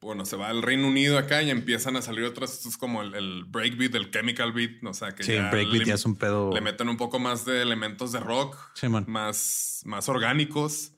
[0.00, 2.52] Bueno, se va al Reino Unido acá y empiezan a salir otras.
[2.52, 4.84] Esto es como el, el breakbeat, el chemical beat.
[4.84, 6.52] O sea, que Sí, ya el breakbeat le, ya es un pedo.
[6.54, 9.04] le meten un poco más de elementos de rock, Simón.
[9.08, 10.92] más, más orgánicos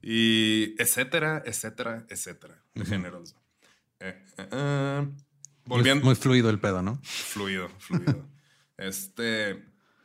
[0.00, 3.34] y etcétera, etcétera, etcétera, de géneros.
[3.98, 5.00] Eh, eh, eh.
[5.66, 6.04] Muy, Volviendo.
[6.06, 6.98] muy fluido el pedo, ¿no?
[7.02, 8.26] Fluido, fluido.
[8.80, 9.64] Este,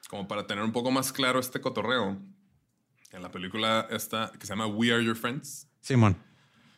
[0.09, 2.17] como para tener un poco más claro este cotorreo,
[3.11, 5.67] en la película esta que se llama We Are Your Friends.
[5.82, 6.17] Simón.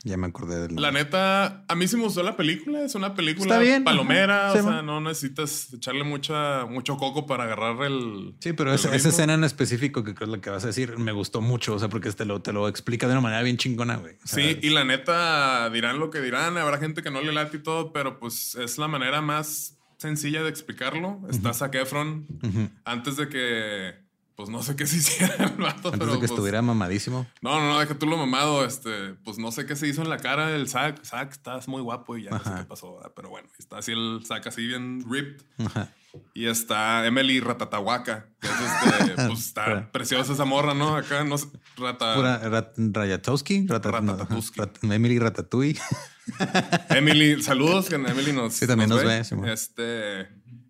[0.04, 1.04] Ya me acordé del La nombre.
[1.04, 2.82] neta, a mí sí me gustó la película.
[2.84, 4.54] Es una película bien, palomera.
[4.54, 8.36] Sí, o sea, no necesitas echarle mucha, mucho coco para agarrar el.
[8.40, 10.68] Sí, pero el esa, esa escena en específico que creo es lo que vas a
[10.68, 13.42] decir, me gustó mucho, o sea, porque te lo, te lo explica de una manera
[13.42, 14.14] bien chingona, güey.
[14.24, 17.34] O sea, Sí, y la neta dirán lo que dirán, habrá gente que no le
[17.34, 21.22] late y todo, pero pues es la manera más sencilla de explicarlo.
[21.30, 22.70] Está Zac Efron Ujú.
[22.86, 23.96] antes de que,
[24.36, 27.26] pues no sé qué se hiciera el vato, Antes pero de que pues, estuviera mamadísimo.
[27.42, 30.10] No, no, no, deja tú lo mamado, este, pues no sé qué se hizo en
[30.10, 31.04] la cara del Zac.
[31.04, 34.22] Zac, estás muy guapo y ya no sé qué pasó, pero bueno, está así el
[34.26, 35.44] Zac así bien ripped.
[35.66, 35.92] Ajá.
[36.34, 40.96] Y está Emily Ratatahuaca, que es este, pues está preciosa esa morra, ¿no?
[40.96, 41.48] Acá, no sé,
[41.78, 42.16] Rata...
[42.16, 44.60] Pura Rat- Rayatowski, Rata- Ratatouski.
[44.60, 45.80] Rat- Emily Ratatouille.
[46.90, 49.48] Emily, saludos, que Emily nos, Sí, también nos ve, Simón.
[49.50, 50.28] este,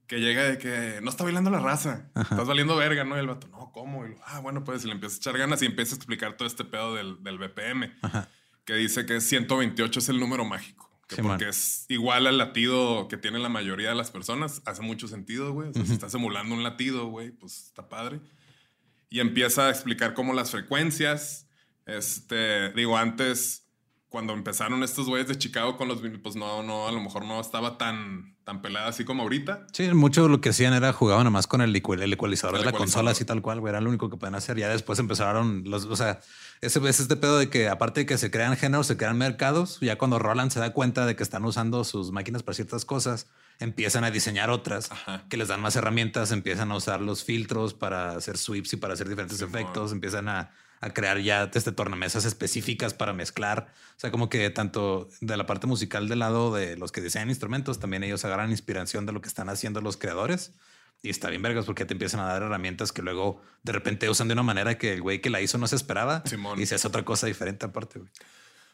[0.07, 3.15] que llega de que no está bailando la raza, estás valiendo verga, ¿no?
[3.15, 4.05] Y el vato, no, ¿cómo?
[4.05, 6.37] Y lo, ah, bueno, pues y le empieza a echar ganas y empieza a explicar
[6.37, 8.29] todo este pedo del, del BPM, Ajá.
[8.65, 10.86] que dice que 128 es el número mágico.
[11.15, 11.31] Simón.
[11.33, 14.61] porque es igual al latido que tiene la mayoría de las personas.
[14.65, 15.69] Hace mucho sentido, güey.
[15.69, 18.19] O sea, si estás emulando un latido, güey, pues está padre.
[19.09, 21.47] Y empieza a explicar cómo las frecuencias,
[21.85, 23.67] este, digo, antes,
[24.09, 27.39] cuando empezaron estos güeyes de Chicago con los pues no, no, a lo mejor no
[27.39, 29.67] estaba tan, tan pelada así como ahorita.
[29.73, 32.71] Sí, mucho lo que hacían era jugaban nomás con el, el ecualizador El de la
[32.71, 32.77] ecualizador.
[32.77, 33.71] consola, así tal cual, güey.
[33.71, 34.57] Era lo único que podían hacer.
[34.57, 36.19] Ya después empezaron los, o sea,
[36.61, 39.79] ese es este pedo de que aparte de que se crean géneros, se crean mercados.
[39.81, 43.27] Ya cuando Roland se da cuenta de que están usando sus máquinas para ciertas cosas,
[43.59, 45.23] empiezan a diseñar otras Ajá.
[45.29, 48.93] que les dan más herramientas, empiezan a usar los filtros para hacer sweeps y para
[48.93, 50.51] hacer diferentes efectos, empiezan a,
[50.81, 53.67] a crear ya este tornamesas específicas para mezclar.
[53.95, 57.29] O sea, como que tanto de la parte musical del lado de los que diseñan
[57.29, 60.53] instrumentos, también ellos agarran inspiración de lo que están haciendo los creadores.
[61.01, 64.27] Y está bien vergas porque te empiezan a dar herramientas que luego de repente usan
[64.27, 66.59] de una manera que el güey que la hizo no se esperaba Simón.
[66.59, 67.99] y se hace otra cosa diferente aparte.
[67.99, 68.11] Güey.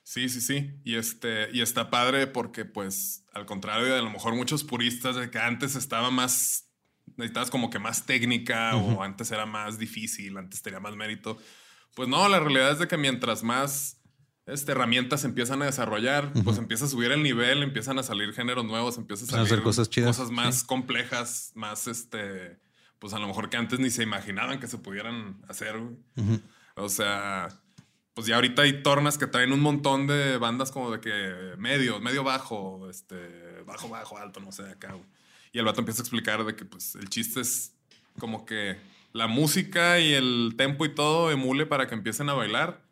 [0.04, 0.72] Sí, sí, sí.
[0.84, 5.16] Y este, y está padre porque, pues, al contrario de a lo mejor muchos puristas
[5.16, 6.70] de que antes estaba más,
[7.16, 11.38] necesitabas como que más técnica o antes era más difícil, antes tenía más mérito.
[11.96, 14.02] Pues no, la realidad es de que mientras más
[14.46, 18.66] este, herramientas empiezan a desarrollar, pues empieza a subir el nivel, empiezan a salir géneros
[18.66, 20.66] nuevos, empiezan a salir hacer cosas chidas, cosas más sí.
[20.66, 22.60] complejas, más este,
[23.00, 25.78] pues a lo mejor que antes ni se imaginaban que se pudieran hacer.
[25.78, 26.42] güey.
[26.76, 27.50] O sea,
[28.14, 32.00] pues ya ahorita hay tornas que traen un montón de bandas como de que medio,
[32.00, 33.18] medio bajo, este,
[33.66, 35.06] bajo, bajo, alto, no sé, acá, güey.
[35.52, 37.76] Y el vato empieza a explicar de que pues el chiste es
[38.20, 38.78] como que
[39.14, 42.83] la música y el tempo y todo emule para que empiecen a bailar.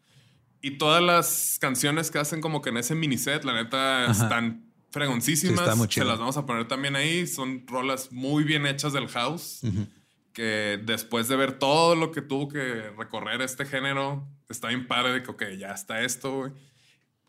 [0.62, 4.24] Y todas las canciones que hacen como que en ese mini set, la neta, Ajá.
[4.24, 5.76] están fregoncísimas.
[5.90, 7.26] Sí, Se las vamos a poner también ahí.
[7.26, 9.62] Son rolas muy bien hechas del house.
[9.64, 9.88] Ujú.
[10.34, 15.14] Que después de ver todo lo que tuvo que recorrer este género, está bien padre
[15.14, 16.52] de que, ok, ya está esto, güey.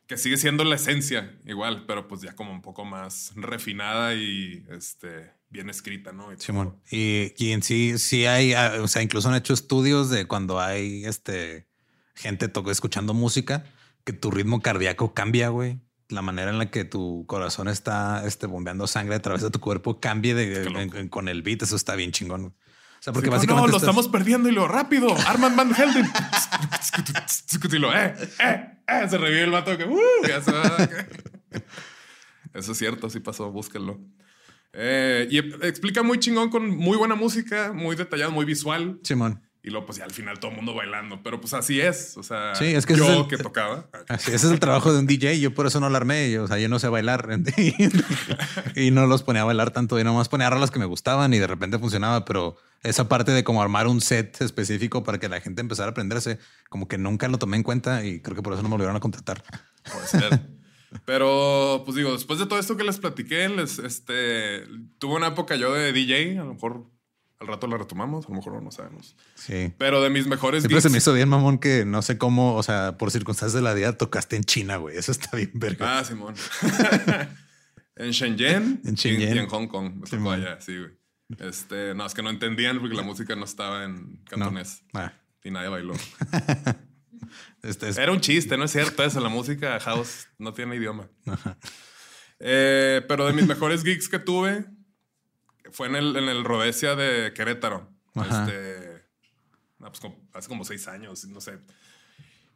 [0.06, 4.64] Que sigue siendo la esencia igual, pero pues ya como un poco más refinada y
[4.70, 6.32] este, bien escrita, ¿no?
[6.32, 6.36] Y.
[6.38, 6.76] Simón.
[6.90, 10.60] Y, y en sí, sí hay, ah, o sea, incluso han hecho estudios de cuando
[10.60, 11.66] hay este
[12.14, 13.64] gente toco, escuchando música,
[14.04, 15.80] que tu ritmo cardíaco cambia, güey.
[16.08, 19.60] La manera en la que tu corazón está este, bombeando sangre a través de tu
[19.60, 20.78] cuerpo cambie de, Qué loco.
[20.80, 21.62] en- en- con el beat.
[21.62, 22.42] Eso está bien chingón.
[22.42, 22.52] güey.
[22.52, 23.66] O sea, porque Sí, básicamente.
[23.66, 25.16] no, lo estás- estamos perdiendo y lo rápido.
[25.26, 26.06] Arman Van Helden.
[27.72, 29.08] y lo, eh, eh, eh.
[29.08, 29.96] Se revive el vato que, uh.
[32.54, 33.98] Eso es cierto, sí pasó, búsquenlo.
[34.74, 39.00] Eh, y explica muy chingón con muy buena música, muy detallado, muy visual.
[39.02, 39.42] Simón.
[39.64, 41.22] Y luego, pues ya al final todo el mundo bailando.
[41.22, 42.16] Pero pues así es.
[42.16, 43.88] O sea, Sí, es que ese yo es el- que tocaba.
[44.08, 45.38] Así, ese es el trabajo de un DJ.
[45.38, 46.30] Yo por eso no alarmé.
[46.32, 47.28] Yo, o sea, yo no sé bailar
[48.76, 49.98] y no los ponía a bailar tanto.
[50.00, 52.24] Y nomás ponía rolas que me gustaban y de repente funcionaba.
[52.24, 55.90] Pero esa parte de como armar un set específico para que la gente empezara a
[55.92, 56.38] aprenderse,
[56.68, 58.96] como que nunca lo tomé en cuenta y creo que por eso no me volvieron
[58.96, 59.44] a contratar.
[59.92, 60.40] Puede ser.
[61.06, 64.64] Pero, pues digo, después de todo esto que les platiqué, les, este,
[64.98, 66.84] tuve una época yo de DJ, a lo mejor
[67.42, 69.16] al rato la retomamos, a lo mejor no, no sabemos.
[69.34, 69.72] Sí.
[69.76, 72.54] Pero de mis mejores Siempre se me gigs- hizo bien, mamón, que no sé cómo,
[72.54, 74.96] o sea, por circunstancias de la vida tocaste en China, güey.
[74.96, 75.98] Eso está bien verga.
[75.98, 76.34] Ah, Simón.
[77.96, 79.36] en Shenzhen, En Shenzhen.
[79.36, 79.94] Y, en Hong Kong.
[80.00, 80.90] Me tocó allá, sí, güey.
[81.38, 85.12] Este, no, es que no entendían porque la música no estaba en cantonés Ah,
[85.42, 85.94] y nadie bailó.
[87.62, 89.20] este es- Era un chiste, no es cierto eso.
[89.20, 91.08] La música house no tiene idioma.
[92.40, 94.66] Eh, pero de mis mejores gigs que tuve
[95.72, 97.90] fue en el, en el Rodesia de Querétaro.
[98.14, 98.44] Ajá.
[98.44, 99.02] Este,
[99.78, 101.58] no, pues como- hace como seis años, no sé.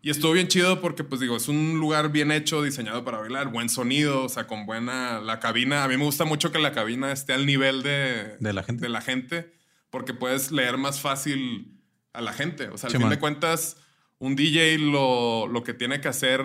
[0.03, 3.49] Y estuvo bien chido porque, pues digo, es un lugar bien hecho, diseñado para bailar,
[3.49, 5.21] buen sonido, o sea, con buena.
[5.21, 8.53] La cabina, a mí me gusta mucho que la cabina esté al nivel de, De
[8.53, 8.83] la gente.
[8.83, 9.53] de la gente,
[9.91, 11.81] porque puedes leer más fácil
[12.13, 12.69] a la gente.
[12.69, 13.11] O sea, al Sí, fin man.
[13.11, 13.79] de cuentas,
[14.19, 16.43] un DJ lo, lo que tiene que hacer,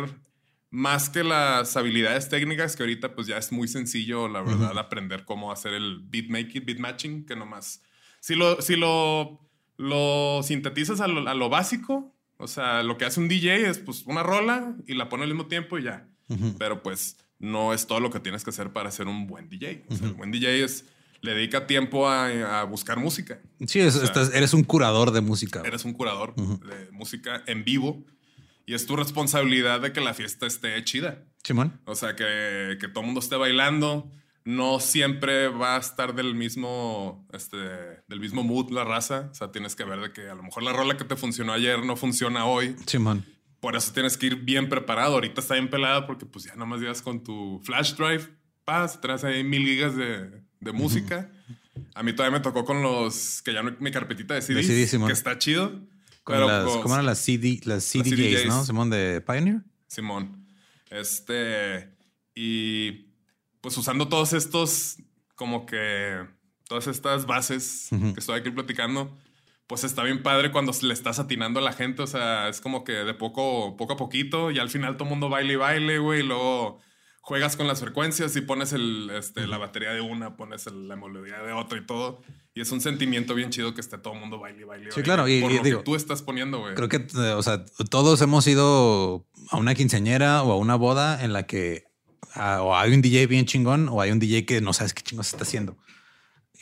[0.72, 5.26] más que las habilidades técnicas, que ahorita pues ya es muy sencillo, la verdad, aprender
[5.26, 7.82] cómo hacer el beat making, beat matching, que nomás.
[8.22, 9.40] Si lo, si lo,
[9.78, 13.80] lo sintetizas a lo, a lo básico, o sea, lo que hace un DJ es
[13.80, 16.08] pues una rola y la pone al mismo tiempo y ya.
[16.30, 16.56] Ujú.
[16.58, 19.84] Pero pues no es todo lo que tienes que hacer para ser un buen DJ.
[19.90, 20.86] O sea, el buen DJ es,
[21.22, 23.40] le dedica tiempo a, a buscar música.
[23.68, 25.62] Sí, es- O sea, estás- eres un curador de música.
[25.66, 28.04] Eres un curador de música en vivo
[28.72, 31.26] y es tu responsabilidad de que la fiesta esté chida.
[31.44, 31.82] Simón.
[31.84, 34.10] O sea, que, que todo el mundo esté bailando.
[34.46, 39.28] No siempre va a estar del mismo, este, del mismo mood la raza.
[39.30, 41.52] O sea, tienes que ver de que a lo mejor la rola que te funcionó
[41.52, 42.74] ayer no funciona hoy.
[42.86, 43.26] Simón.
[43.60, 45.16] Por eso tienes que ir bien preparado.
[45.16, 48.26] Ahorita está bien pelada porque pues ya nomás llegas con tu flash drive,
[48.64, 51.30] paz, traes ahí mil gigas de, de música.
[51.94, 55.12] A mí todavía me tocó con los, que ya no mi carpetita de CDs, que
[55.12, 55.78] está chido.
[56.26, 58.60] Pero, las, pues, ¿Cómo eran las CD, las CDJs, no?
[58.60, 58.68] CDJs.
[58.68, 59.62] Simón de Pioneer.
[59.88, 60.48] Simón.
[60.90, 61.90] Este,
[62.36, 63.08] y
[63.62, 64.98] pues usando todos estos,
[65.36, 66.26] como que,
[66.68, 69.18] todas estas bases que estoy aquí platicando,
[69.68, 72.02] pues está bien padre cuando le estás atinando a la gente.
[72.02, 75.12] O sea, es como que de poco, poco a poquito y al final todo el
[75.12, 76.20] mundo baile y baile, güey.
[76.20, 76.80] Y luego
[77.22, 80.96] juegas con las frecuencias y pones el, este, la batería de una, pones el- la
[80.96, 82.22] melodía de otra y todo.
[82.54, 84.86] Y es un sentimiento bien chido que esté todo el mundo baile baile.
[84.92, 86.76] Sí, baile claro, y- por y lo digo, que tú estás poniendo, güey.
[86.76, 91.24] Creo que, eh, o sea, todos hemos ido a una quinceañera o a una boda
[91.24, 91.86] en la que
[92.36, 95.28] o hay un DJ bien chingón o hay un DJ que no sabes qué chingos
[95.32, 95.78] está haciendo.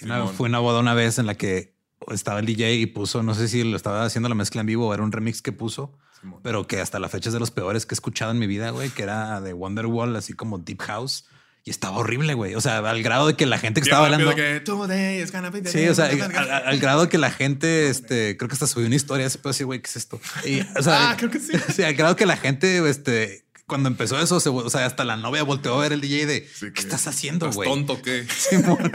[0.01, 1.75] Una- fue una boda una vez en la que
[2.09, 4.87] estaba el DJ y puso, no sé si lo estaba haciendo la mezcla en vivo
[4.87, 5.97] o era un remix que puso.
[6.43, 8.69] Pero que hasta la fecha es de los peores que he escuchado en mi vida,
[8.71, 11.25] güey, que era de Wonderwall, así como Deep House.
[11.65, 12.55] Y estaba horrible, güey.
[12.55, 14.59] O sea, al grado de que la gente que Bien estaba rápido bailando...
[14.59, 16.57] que, "Today is gonna be the Sí, o sea, al, verga".
[16.57, 19.51] al- grado de que la gente, este, creo que hasta subí una historia, se puede
[19.53, 20.21] decir, güey, ¿qué es esto?
[20.45, 21.51] Y, o sea, Ah, creo que sí.
[21.75, 25.17] Sí, al grado que la gente, este, cuando empezó eso, se, o sea, hasta la
[25.17, 27.69] novia volteó a ver el DJ de, Sí, ¿qué que, estás haciendo, ¿Estás güey?
[27.69, 28.91] tonto que Simón.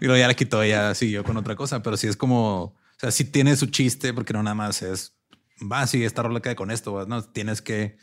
[0.00, 2.76] y luego ya la quitó, ya siguió con otra cosa, pero sí es como, o
[2.98, 5.14] sea, sí tiene su chiste, porque no nada más es,
[5.60, 7.98] va, sí, esta rola queda con esto, no, tienes que,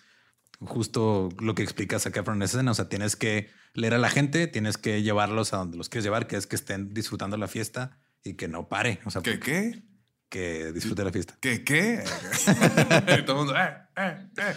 [0.60, 4.48] justo lo que explicas acá en escena, o sea, tienes que leer a la gente,
[4.48, 8.00] tienes que llevarlos a donde los quieres llevar, que es que estén disfrutando la fiesta
[8.24, 9.84] y que no pare, o sea, ¿Qué qué?
[10.30, 11.38] que disfrute la fiesta.
[11.40, 11.64] ¿Qué?
[11.64, 12.04] ¿Qué?
[13.20, 14.56] y todo el mundo, eh, eh, eh.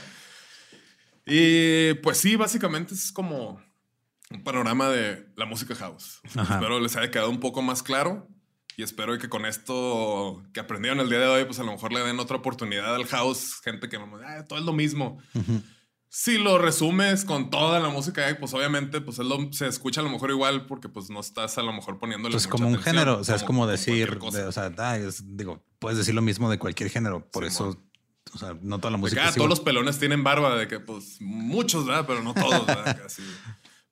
[1.27, 3.63] Y pues sí, básicamente es como
[4.31, 6.21] un panorama de la música house.
[6.35, 6.55] Ajá.
[6.55, 8.29] Espero les haya quedado un poco más claro
[8.77, 11.93] y espero que con esto que aprendieron el día de hoy, pues a lo mejor
[11.93, 15.19] le den otra oportunidad al house, gente que ah, todo es lo mismo.
[16.13, 20.05] Si lo resumes con toda la música, pues obviamente pues es lo- se escucha a
[20.05, 22.75] lo mejor igual porque pues no estás a lo mejor poniéndole Pues mucha como un
[22.75, 26.15] atención, género, o sea, es como decir, de- o sea, ah, es- digo, puedes decir
[26.15, 27.71] lo mismo de cualquier género, por Simón.
[27.73, 27.83] eso,
[28.35, 30.81] o sea, no toda la música ah, es todos los pelones tienen barba, de que
[30.81, 32.05] pues muchos, ¿verdad?
[32.09, 32.99] Pero no todos, ¿verdad?
[33.03, 33.23] Casi.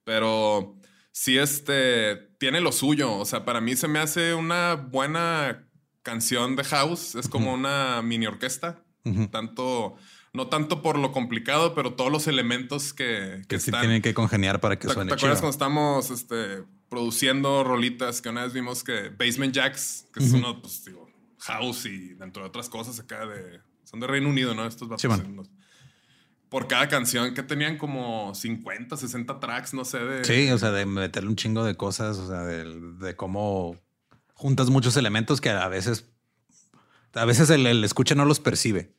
[0.04, 0.76] Pero
[1.18, 3.12] sí, este, tiene lo suyo.
[3.16, 5.66] O sea, para mí se me hace una buena
[6.02, 7.16] canción de house.
[7.16, 8.84] Es como una mini orquesta.
[9.30, 9.96] Tanto,
[10.34, 13.80] no tanto por lo complicado, pero todos los elementos que, que que sí están.
[13.80, 15.50] tienen que congeniar para que ¿Te, suene te acuerdas chido.
[15.50, 20.60] cuando estamos este, produciendo rolitas que una vez vimos que Basement Jacks, que es uno,
[20.60, 21.08] pues digo,
[21.38, 23.60] house y dentro de otras cosas acá de.
[23.84, 24.66] Son de Reino Unido, ¿no?
[24.66, 25.00] Estos vatos.
[25.00, 25.08] Sí,
[26.48, 30.24] Por cada canción que tenían como 50, 60 tracks, no sé, de.
[30.24, 32.64] Sí, o sea, de meterle un chingo de cosas, o sea, de,
[32.98, 33.76] de cómo
[34.34, 36.06] juntas muchos elementos que a veces,
[37.12, 38.94] a veces el, el escucha no los percibe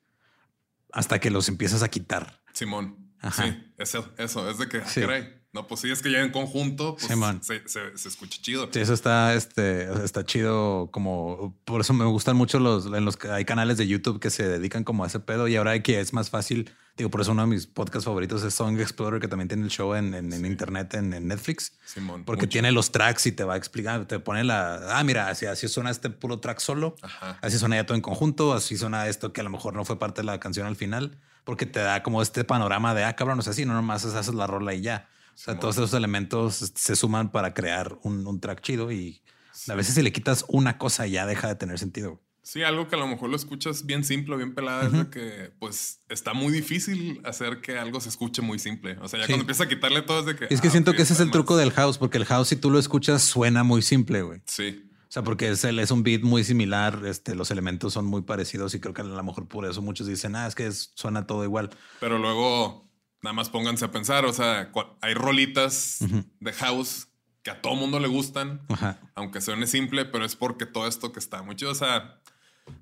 [0.91, 2.41] hasta que los empiezas a quitar.
[2.53, 2.97] Simón.
[3.21, 3.43] Ajá.
[3.45, 5.01] Sí, eso, eso, es de que, ah, Sí.
[5.01, 5.35] caray.
[5.51, 7.41] No, pues sí, es que ya en conjunto, pues Simón.
[7.43, 8.69] se, se, se escucha chido.
[8.71, 13.17] Sí, eso está, este, está chido como, por eso me gustan mucho los, en los
[13.17, 15.99] que hay canales de YouTube que se dedican como a ese pedo y ahora que
[15.99, 16.69] es más fácil,
[16.99, 19.69] digo, por eso uno de mis podcasts favoritos es Song Explorer, que también tiene el
[19.69, 21.73] show en, en- en internet, en, en Netflix.
[21.85, 22.23] Simón.
[22.25, 22.51] Porque mucho.
[22.51, 25.67] tiene los tracks y te va a explicar, te pone la, ah, mira, así, así
[25.67, 27.37] suena este puro track solo, Ajá.
[27.41, 29.97] así suena ya todo en conjunto, así suena esto que a lo mejor no fue
[29.99, 33.39] parte de la canción al final, porque te da como este panorama de, ah, cabrón,
[33.39, 35.07] o sea, así, no nomás haces la rola y ya.
[35.33, 35.59] O sea, Simón.
[35.61, 39.21] todos esos elementos se suman para crear un, un track chido y
[39.69, 42.19] a veces si le quitas una cosa ya deja de tener sentido.
[42.51, 45.51] Sí, algo que a lo mejor lo escuchas bien simple, bien pelada, es de que
[45.59, 48.97] pues está muy difícil hacer que algo se escuche muy simple.
[49.01, 49.33] O sea, ya Sí.
[49.33, 50.47] cuando empieza a quitarle todo es de que...
[50.49, 52.47] Y es que ah, siento que ese es el truco del house, porque el house
[52.47, 54.41] si tú lo escuchas suena muy simple, güey.
[54.47, 58.23] Sí, O sea, porque es, es un beat muy similar, este, los elementos son muy
[58.23, 60.91] parecidos y creo que a lo mejor por eso muchos dicen, ah, es que es-
[60.95, 61.69] suena todo igual.
[61.99, 62.89] pero luego
[63.21, 64.71] nada más pónganse a pensar, o sea,
[65.01, 65.99] hay rolitas
[66.39, 67.05] de house
[67.41, 68.99] que a todo mundo le gustan, Ajá.
[69.15, 72.18] aunque suene simple, pero es porque todo esto que está muy chido, o sea,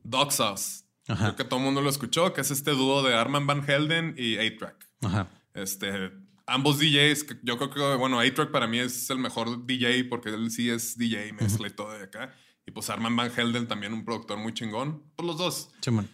[0.03, 0.83] Dog Sauce.
[1.07, 1.25] Ajá.
[1.25, 4.15] Creo que todo el mundo lo escuchó, que es este dúo de Arman Van Helden
[4.17, 4.89] y A-Track.
[5.03, 5.27] Ajá.
[5.53, 6.11] Este,
[6.45, 10.51] ambos DJs, yo creo que, bueno, A-Track para mí es el mejor DJ porque él
[10.51, 12.33] sí es DJ, mezcla y todo de acá.
[12.67, 15.01] Y pues Arman Van Helden también un productor muy chingón.
[15.15, 15.69] Pues los dos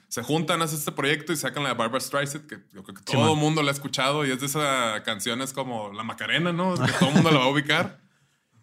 [0.08, 3.04] se juntan, hacen este proyecto y sacan la de Barbara Streisand, que yo creo que
[3.04, 6.54] todo el mundo la ha escuchado y es de esa canción, es como La Macarena,
[6.54, 6.76] ¿no?
[6.76, 8.04] Que todo el mundo la va a ubicar.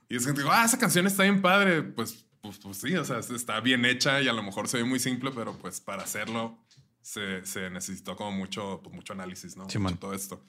[0.08, 1.82] Y es que digo, ah, esa canción está bien padre.
[1.82, 4.84] Pues, pues, pues sí, o sea, está bien hecha y a lo mejor se ve
[4.84, 6.58] muy simple, pero pues para hacerlo
[7.02, 9.68] se, se necesitó como mucho, pues, mucho análisis, ¿no?
[9.68, 10.42] Sí, Mucho todo esto.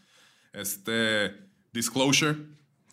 [0.54, 1.32] Este
[1.74, 2.36] Disclosure,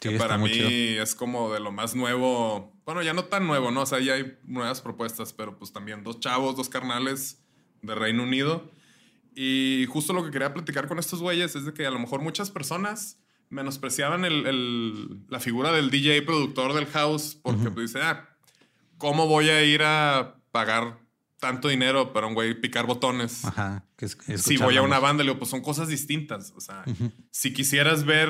[0.01, 1.03] Sí, que para mí chido.
[1.03, 2.73] es como de lo más nuevo.
[2.87, 3.83] Bueno, ya no tan nuevo, ¿no?
[3.83, 7.43] O sea, ya hay nuevas propuestas, pero pues también dos chavos, dos carnales
[7.83, 8.71] de Reino Unido.
[9.35, 12.21] Y justo lo que quería platicar con estos güeyes es de que a lo mejor
[12.23, 13.19] muchas personas
[13.51, 18.29] menospreciaban el- el- la figura del DJ productor del house porque pues, dice, ah,
[18.99, 20.99] ¿cómo voy a ir a pagar
[21.41, 23.45] tanto dinero para un güey picar botones?
[23.45, 23.85] Ajá.
[23.97, 26.53] Que si voy a una banda, le digo, pues son cosas distintas.
[26.57, 26.85] O sea,
[27.31, 28.29] si quisieras ver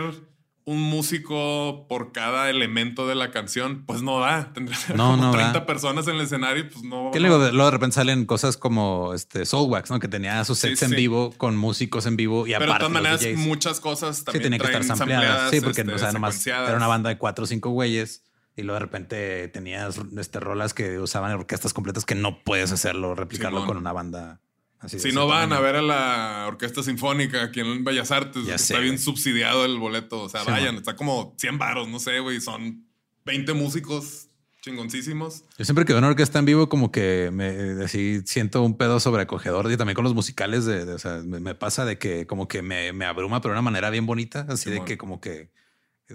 [0.64, 4.52] un músico por cada elemento de la canción, pues no da.
[4.52, 5.66] Tendría No, como no 30 da.
[5.66, 7.10] personas en el escenario, pues no.
[7.10, 9.98] Que luego, de- luego de repente salen cosas como este Soulwax, ¿no?
[9.98, 10.96] Que tenía sus Sí, sets en sí.
[10.96, 13.38] vivo con músicos en vivo y Pero de aparte todas maneras, DJs.
[13.38, 15.50] muchas cosas Sí, también tenían que estar sampleadas.
[15.50, 18.24] Sí, porque este, o sea, nomás era una banda de cuatro o cinco güeyes
[18.58, 23.14] y luego de repente tenías este, rolas que usaban orquestas completas que no puedes hacerlo,
[23.14, 24.40] replicarlo con una banda
[24.80, 24.98] así.
[24.98, 28.74] Si no van a ver a la Orquesta Sinfónica aquí en Bellas Artes, Ya está
[28.74, 28.98] sé, bien güey.
[28.98, 30.22] subsidiado el boleto.
[30.22, 30.76] O sea, Sí, vayan, man.
[30.76, 32.40] está como 100 varos, no sé, güey.
[32.40, 32.84] Son
[33.24, 34.28] 20 músicos
[34.60, 35.44] chingoncísimos.
[35.56, 39.00] Yo siempre que veo una orquesta en vivo, como que me así siento un pedo
[39.00, 40.64] sobreacogedor y también con los musicales.
[40.64, 43.52] De, de- o sea, me, me pasa de que como que me, me abruma, pero
[43.54, 44.46] de una manera bien bonita.
[44.48, 45.50] Así de que como que,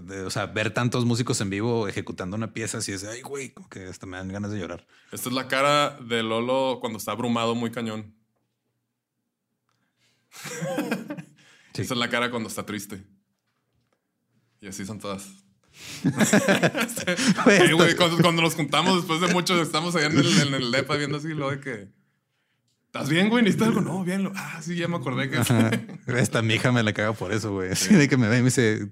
[0.02, 3.52] de- o sea, ver tantos músicos en vivo ejecutando una pieza, así es, ay, güey,
[3.52, 4.86] como que hasta me dan ganas de llorar.
[5.12, 8.14] Esta es la cara de Lolo cuando está abrumado muy cañón.
[11.74, 11.82] Sí.
[11.82, 13.04] Esa es la cara cuando está triste.
[14.62, 15.28] Y así son todas.
[16.06, 20.72] Sí, güey, cuando, cuando nos juntamos después de mucho, estamos allá en el, en el
[20.72, 21.89] DEPA viendo así lo de que.
[22.86, 23.44] ¿Estás bien, güey?
[23.44, 23.82] ¿Necesitas algo?
[23.82, 24.24] No, bien.
[24.24, 25.39] Lo- Ah, sí, ya me acordé que.
[26.20, 27.72] Esta mi hija me la caga por eso, güey.
[27.72, 28.88] Así de que me ve y me dice,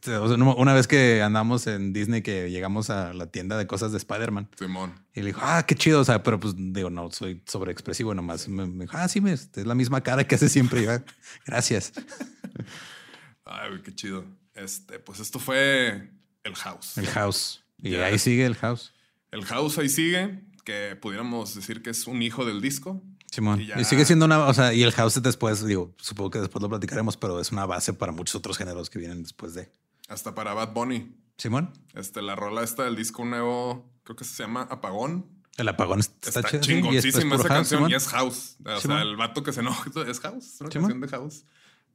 [0.00, 3.92] "Te- Este, una vez que andamos en Disney, que llegamos a la tienda de cosas
[3.92, 4.94] de Spider-Man, Simón.
[5.14, 6.00] y le dijo, ah, qué chido.
[6.00, 8.48] O sea, pero pues digo, no soy sobreexpresivo nomás.
[8.48, 10.80] Me, me dijo, ah, sí, me, es la misma cara que hace siempre.
[10.82, 11.02] Y yo, "Ah,
[11.46, 11.92] gracias.
[13.44, 14.24] Ay, qué chido.
[14.54, 16.10] Este, pues esto fue
[16.44, 16.98] el house.
[16.98, 17.62] El house.
[17.82, 18.92] Y ahí sigue el house.
[19.30, 23.02] El house ahí sigue, que pudiéramos decir que es un hijo del disco.
[23.30, 23.60] Simón.
[23.60, 26.62] Y Y, sigue siendo una, o sea, y el house después, digo, supongo que después
[26.62, 29.70] lo platicaremos, pero es una base para muchos otros géneros que vienen después de.
[30.12, 31.14] Hasta para Bad Bunny.
[31.38, 35.26] Simón, Este, la rola esta del disco nuevo, creo que se llama Apagón.
[35.56, 37.90] el apagón está, Está, chido, sí, y es- es chingoncísima puro esa house, canción Simón.
[37.90, 38.56] y es house.
[38.64, 38.98] O Simón.
[38.98, 40.90] sea, el vato que se enoja es house, es una Simón.
[40.90, 41.44] canción de house.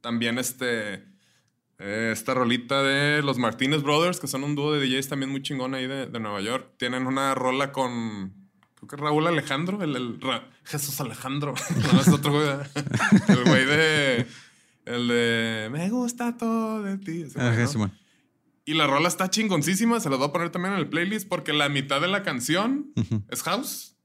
[0.00, 0.94] También este,
[1.78, 5.42] eh, esta rolita de los Martínez Brothers, que son un dúo de DJs también muy
[5.42, 6.72] chingón ahí de, de Nueva York.
[6.76, 8.34] Tienen una rola con,
[8.74, 11.54] creo que Raúl Alejandro, el, el Ra- Jesús Alejandro.
[11.92, 12.48] no, es otro güey.
[13.28, 14.26] El güey de,
[14.84, 17.24] el de, me gusta todo de ti.
[17.36, 17.66] Ajá, ¿no?
[17.68, 17.92] Simón.
[18.68, 21.54] Y la rola está chingoncísima, se las voy a poner también en el playlist porque
[21.54, 22.92] la mitad de la canción
[23.30, 23.96] es house.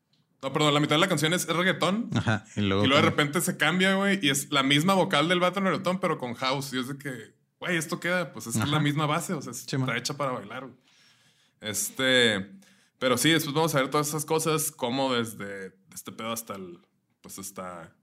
[0.42, 2.10] No, perdón, la mitad de la canción es reggaetón.
[2.16, 2.46] Ajá.
[2.56, 5.42] Y luego, Y luego de repente se cambia, güey, y es la misma vocal del
[5.42, 6.72] vato en reggaetón, pero con house.
[6.72, 8.66] Y es de que, güey, esto queda, pues es Ajá.
[8.68, 10.80] la misma base, o sea, está hecha para bailar, güey.
[11.60, 12.50] Este,
[13.00, 16.80] pero sí, después vamos a ver todas esas cosas, como desde este pedo hasta el,
[17.20, 17.94] pues hasta,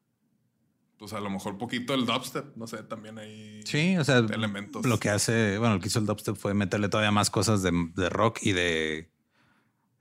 [1.01, 3.61] pues a lo mejor poquito el dubstep, no sé, también ahí.
[3.65, 4.85] Sí, o sea, elementos.
[4.85, 7.73] lo que hace, bueno, lo que hizo el dubstep fue meterle todavía más cosas de,
[7.95, 9.11] de rock y de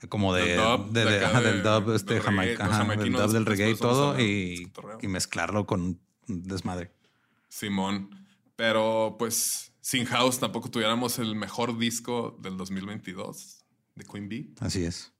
[0.09, 3.11] como de, Del dub, de- de ajá, de- del dub del este jamaica, ajá, del
[3.13, 4.97] dub del después reggae y a todo y, cotorreo.
[5.01, 6.91] y mezclarlo con desmadre.
[7.47, 8.09] Simón.
[8.57, 13.63] Pero pues sin House tampoco tuviéramos el mejor disco del 2022
[13.95, 14.53] de Queen Bee.
[14.59, 15.13] Así es.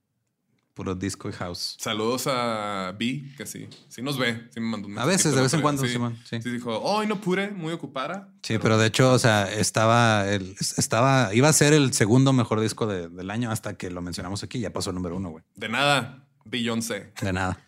[0.79, 1.75] Puro disco y house.
[1.77, 5.41] Saludos a Bee, que sí, sí nos ve, sí me mandó un A veces, de
[5.41, 6.41] vez en cuando, día, Simón, sí.
[6.41, 8.29] Sí, dijo, hoy no pude, muy ocupada.
[8.43, 12.61] Sí, pero de hecho, o sea, estaba, el, estaba, iba a ser el segundo mejor
[12.61, 14.61] disco de- del año hasta que lo mencionamos aquí.
[14.61, 15.43] Ya pasó el número uno, güey.
[15.57, 17.11] De nada, Beyoncé.
[17.19, 17.59] De nada.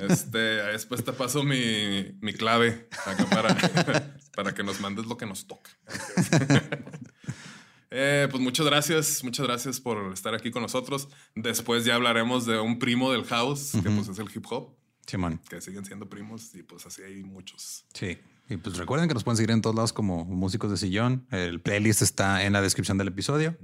[0.00, 3.54] Este, después te paso mi, mi clave acá para,
[4.34, 5.70] para que nos mandes lo que nos toca.
[7.96, 11.08] Eh, pues muchas gracias, muchas gracias por estar aquí con nosotros.
[11.36, 14.74] Después ya hablaremos de un primo del house, que pues es el hip hop,
[15.06, 15.40] Simón.
[15.48, 17.84] que siguen siendo primos y pues así hay muchos.
[17.94, 18.18] Sí.
[18.48, 21.24] Y pues recuerden que nos pueden seguir en todos lados como músicos de sillón.
[21.30, 23.56] El playlist está en la descripción del episodio.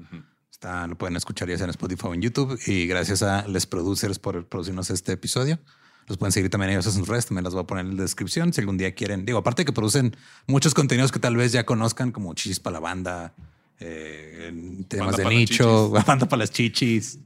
[0.48, 2.56] Está, lo pueden escuchar ya sea en Spotify o en YouTube.
[2.66, 5.58] Y gracias a Les Producers por producirnos este episodio.
[6.06, 7.26] Los pueden seguir también ellos en sus redes.
[7.26, 8.52] También las voy a poner en la descripción.
[8.52, 10.16] Si algún día quieren, digo, aparte que producen
[10.46, 13.34] muchos contenidos que tal vez ya conozcan, como Chichis para la banda,
[13.80, 17.18] eh, en temas Banda de nicho, banda para las chichis.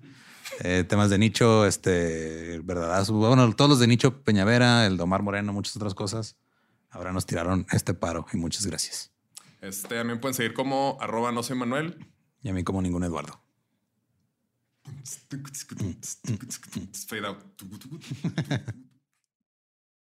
[0.60, 3.14] eh, temas de nicho, este, verdadazo.
[3.14, 6.36] Bueno, todos los de nicho, Peñavera, el Omar Moreno, muchas otras cosas.
[6.90, 9.10] Ahora nos tiraron este paro y muchas gracias.
[9.60, 11.98] Este, también pueden seguir como arroba no soy Manuel.
[12.42, 13.40] Y a mí como ningún Eduardo.
[17.08, 17.38] Fade out.